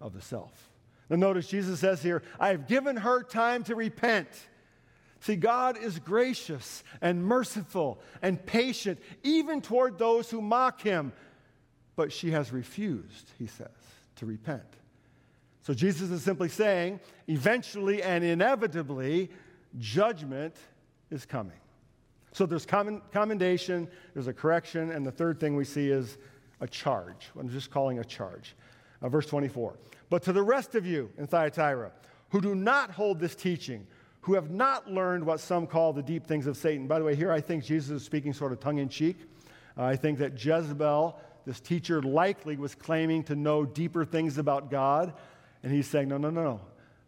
of 0.00 0.12
the 0.12 0.20
self. 0.20 0.70
Now, 1.08 1.16
notice 1.16 1.48
Jesus 1.48 1.80
says 1.80 2.02
here, 2.02 2.22
I 2.38 2.48
have 2.48 2.68
given 2.68 2.96
her 2.96 3.22
time 3.22 3.64
to 3.64 3.74
repent. 3.74 4.28
See, 5.20 5.36
God 5.36 5.76
is 5.76 5.98
gracious 5.98 6.84
and 7.00 7.24
merciful 7.24 8.00
and 8.22 8.44
patient, 8.44 9.00
even 9.22 9.60
toward 9.60 9.98
those 9.98 10.30
who 10.30 10.40
mock 10.40 10.82
him. 10.82 11.12
But 11.96 12.12
she 12.12 12.30
has 12.30 12.52
refused, 12.52 13.30
he 13.38 13.46
says, 13.46 13.68
to 14.20 14.26
repent. 14.26 14.76
So 15.62 15.74
Jesus 15.74 16.10
is 16.10 16.22
simply 16.22 16.48
saying, 16.48 17.00
eventually 17.26 18.02
and 18.02 18.24
inevitably, 18.24 19.30
judgment 19.78 20.56
is 21.10 21.26
coming. 21.26 21.58
So 22.32 22.46
there's 22.46 22.64
commendation, 22.64 23.88
there's 24.14 24.28
a 24.28 24.32
correction, 24.32 24.90
and 24.92 25.04
the 25.04 25.10
third 25.10 25.40
thing 25.40 25.56
we 25.56 25.64
see 25.64 25.90
is 25.90 26.16
a 26.60 26.66
charge. 26.66 27.30
I'm 27.38 27.48
just 27.48 27.70
calling 27.70 27.98
a 27.98 28.04
charge. 28.04 28.54
Uh, 29.02 29.08
verse 29.08 29.26
24. 29.26 29.76
But 30.08 30.22
to 30.24 30.32
the 30.32 30.42
rest 30.42 30.74
of 30.74 30.86
you 30.86 31.10
in 31.18 31.26
Thyatira 31.26 31.90
who 32.30 32.40
do 32.40 32.54
not 32.54 32.90
hold 32.90 33.18
this 33.18 33.34
teaching, 33.34 33.86
who 34.20 34.34
have 34.34 34.50
not 34.50 34.90
learned 34.90 35.24
what 35.24 35.40
some 35.40 35.66
call 35.66 35.92
the 35.92 36.02
deep 36.02 36.26
things 36.26 36.46
of 36.46 36.56
Satan. 36.56 36.86
By 36.86 36.98
the 36.98 37.04
way, 37.04 37.16
here 37.16 37.32
I 37.32 37.40
think 37.40 37.64
Jesus 37.64 37.90
is 37.90 38.04
speaking 38.04 38.32
sort 38.32 38.52
of 38.52 38.60
tongue 38.60 38.78
in 38.78 38.88
cheek. 38.88 39.16
Uh, 39.76 39.84
I 39.84 39.96
think 39.96 40.18
that 40.18 40.32
Jezebel, 40.32 41.18
this 41.44 41.60
teacher, 41.60 42.02
likely 42.02 42.56
was 42.56 42.74
claiming 42.74 43.22
to 43.24 43.36
know 43.36 43.64
deeper 43.64 44.04
things 44.04 44.38
about 44.38 44.70
God. 44.70 45.14
And 45.62 45.72
he's 45.72 45.86
saying, 45.86 46.08
no, 46.08 46.18
no, 46.18 46.30
no, 46.30 46.42
no. 46.42 46.60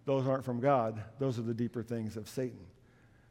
Those 0.04 0.26
aren't 0.26 0.44
from 0.44 0.60
God. 0.60 1.02
Those 1.18 1.38
are 1.38 1.42
the 1.42 1.54
deeper 1.54 1.82
things 1.82 2.16
of 2.16 2.28
Satan. 2.28 2.66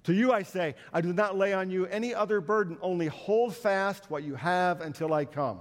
To 0.05 0.13
you 0.13 0.31
I 0.31 0.43
say, 0.43 0.75
I 0.91 1.01
do 1.01 1.13
not 1.13 1.37
lay 1.37 1.53
on 1.53 1.69
you 1.69 1.85
any 1.85 2.15
other 2.15 2.41
burden, 2.41 2.77
only 2.81 3.07
hold 3.07 3.55
fast 3.55 4.09
what 4.09 4.23
you 4.23 4.35
have 4.35 4.81
until 4.81 5.13
I 5.13 5.25
come. 5.25 5.59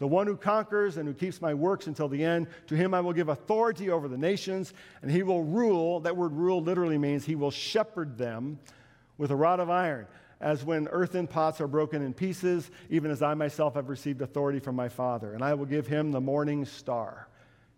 The 0.00 0.08
one 0.08 0.26
who 0.26 0.36
conquers 0.36 0.96
and 0.96 1.08
who 1.08 1.14
keeps 1.14 1.40
my 1.40 1.54
works 1.54 1.86
until 1.86 2.08
the 2.08 2.22
end, 2.22 2.48
to 2.66 2.74
him 2.74 2.92
I 2.92 3.00
will 3.00 3.12
give 3.12 3.28
authority 3.28 3.90
over 3.90 4.08
the 4.08 4.18
nations, 4.18 4.74
and 5.02 5.10
he 5.10 5.22
will 5.22 5.44
rule. 5.44 6.00
That 6.00 6.16
word 6.16 6.32
rule 6.32 6.60
literally 6.60 6.98
means 6.98 7.24
he 7.24 7.36
will 7.36 7.52
shepherd 7.52 8.18
them 8.18 8.58
with 9.16 9.30
a 9.30 9.36
rod 9.36 9.60
of 9.60 9.70
iron, 9.70 10.06
as 10.44 10.62
when 10.62 10.88
earthen 10.88 11.26
pots 11.26 11.58
are 11.62 11.66
broken 11.66 12.02
in 12.02 12.12
pieces, 12.12 12.70
even 12.90 13.10
as 13.10 13.22
I 13.22 13.32
myself 13.32 13.76
have 13.76 13.88
received 13.88 14.20
authority 14.20 14.58
from 14.58 14.76
my 14.76 14.90
Father. 14.90 15.32
And 15.32 15.42
I 15.42 15.54
will 15.54 15.64
give 15.64 15.86
him 15.86 16.12
the 16.12 16.20
morning 16.20 16.66
star. 16.66 17.28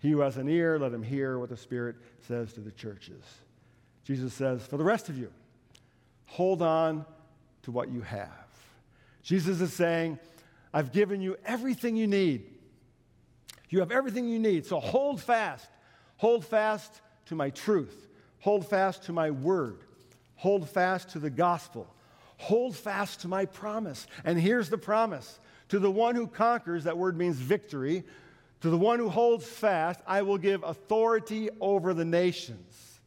He 0.00 0.11
who 0.11 0.18
has 0.18 0.37
an 0.37 0.48
ear, 0.48 0.76
let 0.76 0.92
him 0.92 1.05
hear 1.05 1.38
what 1.38 1.48
the 1.48 1.57
Spirit 1.57 1.94
says 2.26 2.52
to 2.55 2.61
the 2.61 2.72
churches. 2.72 3.22
Jesus 4.02 4.35
says, 4.35 4.66
For 4.66 4.79
the 4.79 4.85
rest 4.85 5.09
of 5.09 5.16
you, 5.16 5.31
hold 6.24 6.61
on 6.61 7.07
to 7.62 7.70
what 7.70 7.88
you 7.88 8.00
have. 8.00 8.31
Jesus 9.22 9.61
is 9.61 9.72
saying, 9.72 10.18
I've 10.74 10.90
given 10.90 11.20
you 11.20 11.37
everything 11.46 11.94
you 11.94 12.09
need. 12.09 12.46
You 13.68 13.79
have 13.79 13.92
everything 13.92 14.29
you 14.29 14.40
need. 14.40 14.66
So 14.66 14.81
hold 14.81 15.22
fast. 15.22 15.68
Hold 16.16 16.44
fast 16.44 17.00
to 17.26 17.37
my 17.37 17.50
truth. 17.50 18.09
Hold 18.40 18.68
fast 18.68 19.05
to 19.05 19.12
my 19.12 19.31
word. 19.31 19.79
Hold 20.35 20.68
fast 20.68 21.11
to 21.11 21.20
the 21.20 21.31
gospel. 21.31 21.92
Hold 22.38 22.77
fast 22.77 23.20
to 23.20 23.29
my 23.29 23.46
promise. 23.46 24.07
And 24.25 24.38
here's 24.38 24.68
the 24.68 24.79
promise 24.79 25.40
to 25.68 25.79
the 25.79 25.90
one 25.90 26.14
who 26.14 26.27
conquers, 26.27 26.85
that 26.85 26.99
word 26.99 27.16
means 27.16 27.37
victory. 27.37 28.05
To 28.61 28.70
the 28.70 28.79
one 28.79 28.99
who 28.99 29.09
holds 29.09 29.46
fast, 29.46 30.01
I 30.07 30.22
will 30.22 30.38
give 30.38 30.62
authority 30.62 31.51
over 31.61 31.92
the 31.92 32.05
nations. 32.05 33.01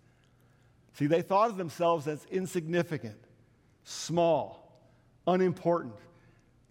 See, 0.94 1.08
they 1.08 1.22
thought 1.22 1.50
of 1.50 1.58
themselves 1.58 2.08
as 2.08 2.26
insignificant, 2.26 3.20
small, 3.84 4.84
unimportant. 5.26 5.96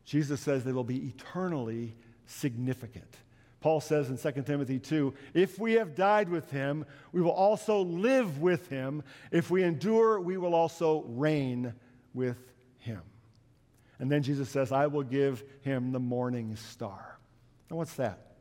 Jesus 0.04 0.40
says 0.40 0.64
they 0.64 0.72
will 0.72 0.84
be 0.84 1.08
eternally 1.08 1.94
significant. 2.26 3.16
Paul 3.60 3.80
says 3.80 4.08
in 4.10 4.18
2 4.18 4.42
Timothy 4.42 4.78
2 4.78 5.12
if 5.34 5.58
we 5.58 5.74
have 5.74 5.96
died 5.96 6.28
with 6.28 6.50
him, 6.50 6.86
we 7.12 7.20
will 7.20 7.32
also 7.32 7.80
live 7.80 8.40
with 8.40 8.68
him. 8.68 9.02
If 9.32 9.50
we 9.50 9.64
endure, 9.64 10.20
we 10.20 10.36
will 10.36 10.54
also 10.54 11.04
reign 11.08 11.74
with 12.18 12.36
him. 12.80 13.00
And 14.00 14.10
then 14.10 14.22
Jesus 14.22 14.50
says, 14.50 14.72
I 14.72 14.88
will 14.88 15.04
give 15.04 15.42
him 15.62 15.92
the 15.92 16.00
morning 16.00 16.56
star. 16.56 17.16
Now, 17.70 17.76
what's 17.76 17.94
that? 17.94 18.32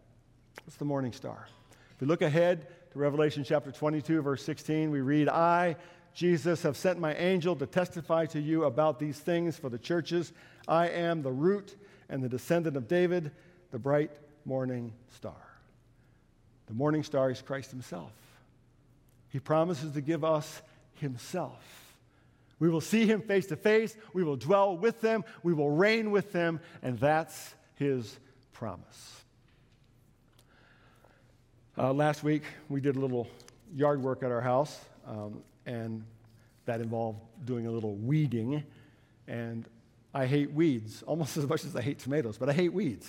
What's 0.66 0.78
the 0.78 0.86
morning 0.86 1.14
star? 1.14 1.48
If 1.96 2.02
we 2.02 2.08
look 2.08 2.22
ahead 2.22 2.68
to 2.92 3.00
Revelation 3.00 3.44
chapter 3.44 3.72
22, 3.72 4.22
verse 4.22 4.44
16, 4.44 4.92
we 4.92 5.02
read, 5.02 5.30
I, 5.30 5.78
Jesus, 6.14 6.64
have 6.64 6.76
sent 6.76 7.00
my 7.00 7.14
angel 7.16 7.56
to 7.56 7.66
testify 7.66 8.26
to 8.28 8.42
you 8.42 8.66
about 8.66 9.00
these 9.00 9.20
things 9.20 9.58
for 9.58 9.70
the 9.70 9.78
churches. 9.78 10.34
I 10.68 10.90
am 10.90 11.22
the 11.22 11.32
root 11.32 11.76
and 12.10 12.24
the 12.24 12.30
descendant 12.30 12.76
of 12.76 12.88
David, 12.88 13.32
the 13.72 13.80
bright 13.80 14.12
morning 14.46 14.94
star. 15.16 15.36
The 16.68 16.74
morning 16.74 17.04
star 17.04 17.30
is 17.30 17.42
Christ 17.42 17.72
Himself. 17.72 18.12
He 19.30 19.40
promises 19.40 19.92
to 19.94 20.02
give 20.02 20.24
us 20.24 20.62
Himself. 20.96 21.87
We 22.60 22.70
will 22.70 22.82
see 22.82 23.06
Him 23.06 23.22
face 23.22 23.48
to 23.48 23.56
face, 23.56 23.96
we 24.14 24.24
will 24.24 24.36
dwell 24.36 24.78
with 24.78 25.02
them. 25.02 25.24
we 25.44 25.54
will 25.54 25.70
reign 25.70 26.12
with 26.12 26.32
them. 26.32 26.60
and 26.82 27.00
that's 27.00 27.54
His 27.76 28.18
promise. 28.54 29.24
Uh, 31.78 31.94
last 31.94 32.24
week, 32.24 32.42
we 32.70 32.82
did 32.82 32.96
a 32.96 33.00
little 33.00 33.28
yard 33.76 34.02
work 34.02 34.24
at 34.24 34.32
our 34.32 34.42
house, 34.42 34.80
um, 35.06 35.44
and 35.68 36.04
that 36.66 36.82
involved 36.82 37.20
doing 37.46 37.68
a 37.68 37.72
little 37.72 37.96
weeding. 37.96 38.64
And 39.28 39.68
I 40.14 40.26
hate 40.26 40.52
weeds 40.52 41.04
almost 41.08 41.38
as 41.38 41.48
much 41.48 41.66
as 41.66 41.76
I 41.76 41.82
hate 41.82 42.00
tomatoes, 42.00 42.38
but 42.38 42.50
I 42.50 42.54
hate 42.54 42.74
weeds. 42.74 43.08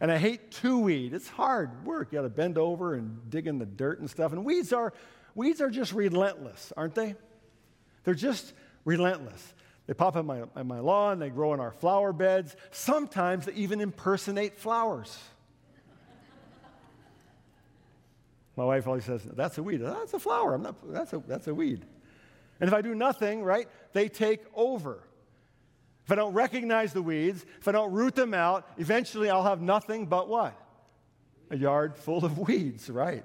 And 0.00 0.12
I 0.12 0.18
hate 0.18 0.50
to 0.62 0.78
weed. 0.78 1.14
It's 1.14 1.28
hard 1.28 1.84
work. 1.84 2.12
You 2.12 2.18
got 2.18 2.22
to 2.22 2.28
bend 2.28 2.58
over 2.58 2.94
and 2.94 3.30
dig 3.30 3.46
in 3.46 3.58
the 3.58 3.66
dirt 3.66 3.98
and 3.98 4.08
stuff. 4.08 4.32
And 4.32 4.44
weeds 4.44 4.72
are, 4.72 4.92
weeds 5.34 5.60
are 5.60 5.70
just 5.70 5.92
relentless, 5.92 6.72
aren't 6.76 6.94
they? 6.94 7.16
They're 8.06 8.14
just 8.14 8.54
relentless. 8.84 9.54
They 9.88 9.94
pop 9.94 10.14
in 10.14 10.26
my, 10.26 10.44
in 10.56 10.66
my 10.68 10.78
lawn, 10.78 11.18
they 11.18 11.28
grow 11.28 11.54
in 11.54 11.60
our 11.60 11.72
flower 11.72 12.12
beds. 12.12 12.54
Sometimes 12.70 13.46
they 13.46 13.52
even 13.54 13.80
impersonate 13.80 14.56
flowers. 14.56 15.18
My 18.56 18.64
wife 18.64 18.86
always 18.86 19.04
says, 19.04 19.22
That's 19.24 19.58
a 19.58 19.62
weed. 19.62 19.78
That's 19.78 20.14
a 20.14 20.20
flower. 20.20 20.54
I'm 20.54 20.62
not, 20.62 20.76
that's, 20.92 21.12
a, 21.12 21.22
that's 21.26 21.48
a 21.48 21.54
weed. 21.54 21.84
And 22.60 22.68
if 22.68 22.74
I 22.74 22.80
do 22.80 22.94
nothing, 22.94 23.42
right, 23.42 23.68
they 23.92 24.08
take 24.08 24.40
over. 24.54 25.02
If 26.04 26.12
I 26.12 26.14
don't 26.14 26.32
recognize 26.32 26.92
the 26.92 27.02
weeds, 27.02 27.44
if 27.58 27.66
I 27.66 27.72
don't 27.72 27.92
root 27.92 28.14
them 28.14 28.34
out, 28.34 28.68
eventually 28.78 29.30
I'll 29.30 29.42
have 29.42 29.60
nothing 29.60 30.06
but 30.06 30.28
what? 30.28 30.56
A 31.50 31.56
yard 31.56 31.96
full 31.96 32.24
of 32.24 32.38
weeds, 32.48 32.88
right? 32.88 33.24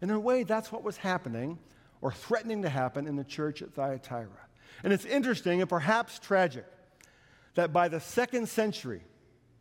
In 0.00 0.08
a 0.08 0.18
way, 0.18 0.42
that's 0.42 0.72
what 0.72 0.82
was 0.82 0.96
happening 0.96 1.58
or 2.02 2.12
threatening 2.12 2.62
to 2.62 2.68
happen 2.68 3.06
in 3.06 3.16
the 3.16 3.24
church 3.24 3.62
at 3.62 3.72
Thyatira. 3.72 4.28
And 4.82 4.92
it's 4.92 5.04
interesting 5.04 5.60
and 5.60 5.68
perhaps 5.68 6.18
tragic 6.18 6.64
that 7.54 7.72
by 7.72 7.88
the 7.88 8.00
second 8.00 8.48
century, 8.48 9.02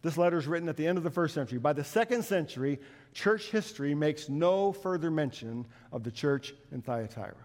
this 0.02 0.18
letter 0.18 0.38
is 0.38 0.48
written 0.48 0.70
at 0.70 0.78
the 0.78 0.88
end 0.88 0.98
of 0.98 1.04
the 1.04 1.10
first 1.10 1.34
century. 1.34 1.60
By 1.60 1.74
the 1.74 1.84
second 1.84 2.24
century, 2.24 2.80
church 3.14 3.50
history 3.52 3.94
makes 3.94 4.30
no 4.30 4.72
further 4.72 5.12
mention 5.12 5.66
of 5.92 6.04
the 6.04 6.12
church 6.12 6.54
in 6.72 6.82
Thyatira. 6.82 7.36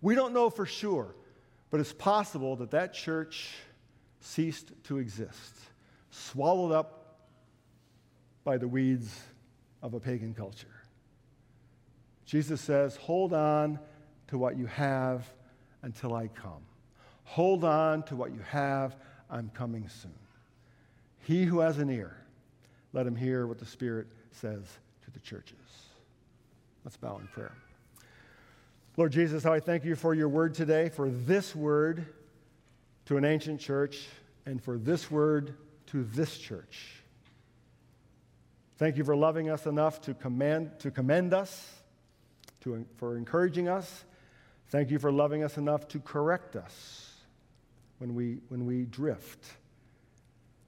We 0.00 0.14
don't 0.14 0.32
know 0.32 0.50
for 0.50 0.66
sure, 0.66 1.14
but 1.70 1.80
it's 1.80 1.92
possible 1.92 2.56
that 2.56 2.70
that 2.72 2.92
church 2.92 3.54
ceased 4.20 4.72
to 4.84 4.98
exist, 4.98 5.56
swallowed 6.10 6.72
up 6.72 7.18
by 8.44 8.58
the 8.58 8.68
weeds 8.68 9.20
of 9.82 9.94
a 9.94 10.00
pagan 10.00 10.34
culture. 10.34 10.81
Jesus 12.32 12.62
says, 12.62 12.96
Hold 12.96 13.34
on 13.34 13.78
to 14.28 14.38
what 14.38 14.56
you 14.56 14.64
have 14.64 15.30
until 15.82 16.14
I 16.14 16.28
come. 16.28 16.62
Hold 17.24 17.62
on 17.62 18.04
to 18.04 18.16
what 18.16 18.32
you 18.32 18.40
have. 18.48 18.96
I'm 19.28 19.50
coming 19.50 19.86
soon. 19.90 20.14
He 21.24 21.44
who 21.44 21.60
has 21.60 21.76
an 21.76 21.90
ear, 21.90 22.16
let 22.94 23.06
him 23.06 23.16
hear 23.16 23.46
what 23.46 23.58
the 23.58 23.66
Spirit 23.66 24.06
says 24.30 24.64
to 25.04 25.10
the 25.10 25.18
churches. 25.18 25.58
Let's 26.86 26.96
bow 26.96 27.18
in 27.18 27.26
prayer. 27.26 27.52
Lord 28.96 29.12
Jesus, 29.12 29.44
how 29.44 29.52
I 29.52 29.60
thank 29.60 29.84
you 29.84 29.94
for 29.94 30.14
your 30.14 30.30
word 30.30 30.54
today, 30.54 30.88
for 30.88 31.10
this 31.10 31.54
word 31.54 32.06
to 33.04 33.18
an 33.18 33.26
ancient 33.26 33.60
church, 33.60 34.06
and 34.46 34.62
for 34.62 34.78
this 34.78 35.10
word 35.10 35.54
to 35.88 36.02
this 36.02 36.38
church. 36.38 36.94
Thank 38.78 38.96
you 38.96 39.04
for 39.04 39.14
loving 39.14 39.50
us 39.50 39.66
enough 39.66 40.00
to, 40.02 40.14
command, 40.14 40.78
to 40.78 40.90
commend 40.90 41.34
us, 41.34 41.81
to, 42.62 42.84
for 42.96 43.16
encouraging 43.16 43.68
us. 43.68 44.04
Thank 44.68 44.90
you 44.90 44.98
for 44.98 45.12
loving 45.12 45.44
us 45.44 45.58
enough 45.58 45.88
to 45.88 46.00
correct 46.00 46.56
us 46.56 47.12
when 47.98 48.14
we, 48.14 48.38
when 48.48 48.66
we 48.66 48.84
drift. 48.84 49.44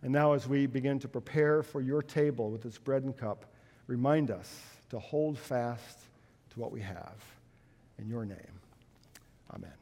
And 0.03 0.13
now, 0.13 0.35
as 0.35 0.47
we 0.47 0.67
begin 0.67 0.99
to 1.01 1.09
prepare 1.09 1.63
for 1.63 1.81
your 1.81 2.03
table 2.03 2.51
with 2.51 2.67
its 2.67 2.77
bread 2.77 3.05
and 3.05 3.17
cup, 3.17 3.47
remind 3.87 4.31
us 4.31 4.61
to 4.91 4.99
hold 4.99 5.39
fast 5.39 5.99
to 6.51 6.61
what 6.61 6.71
we 6.71 6.81
have. 6.81 7.17
In 7.99 8.09
your 8.09 8.25
name, 8.25 8.61
Amen. 9.53 9.75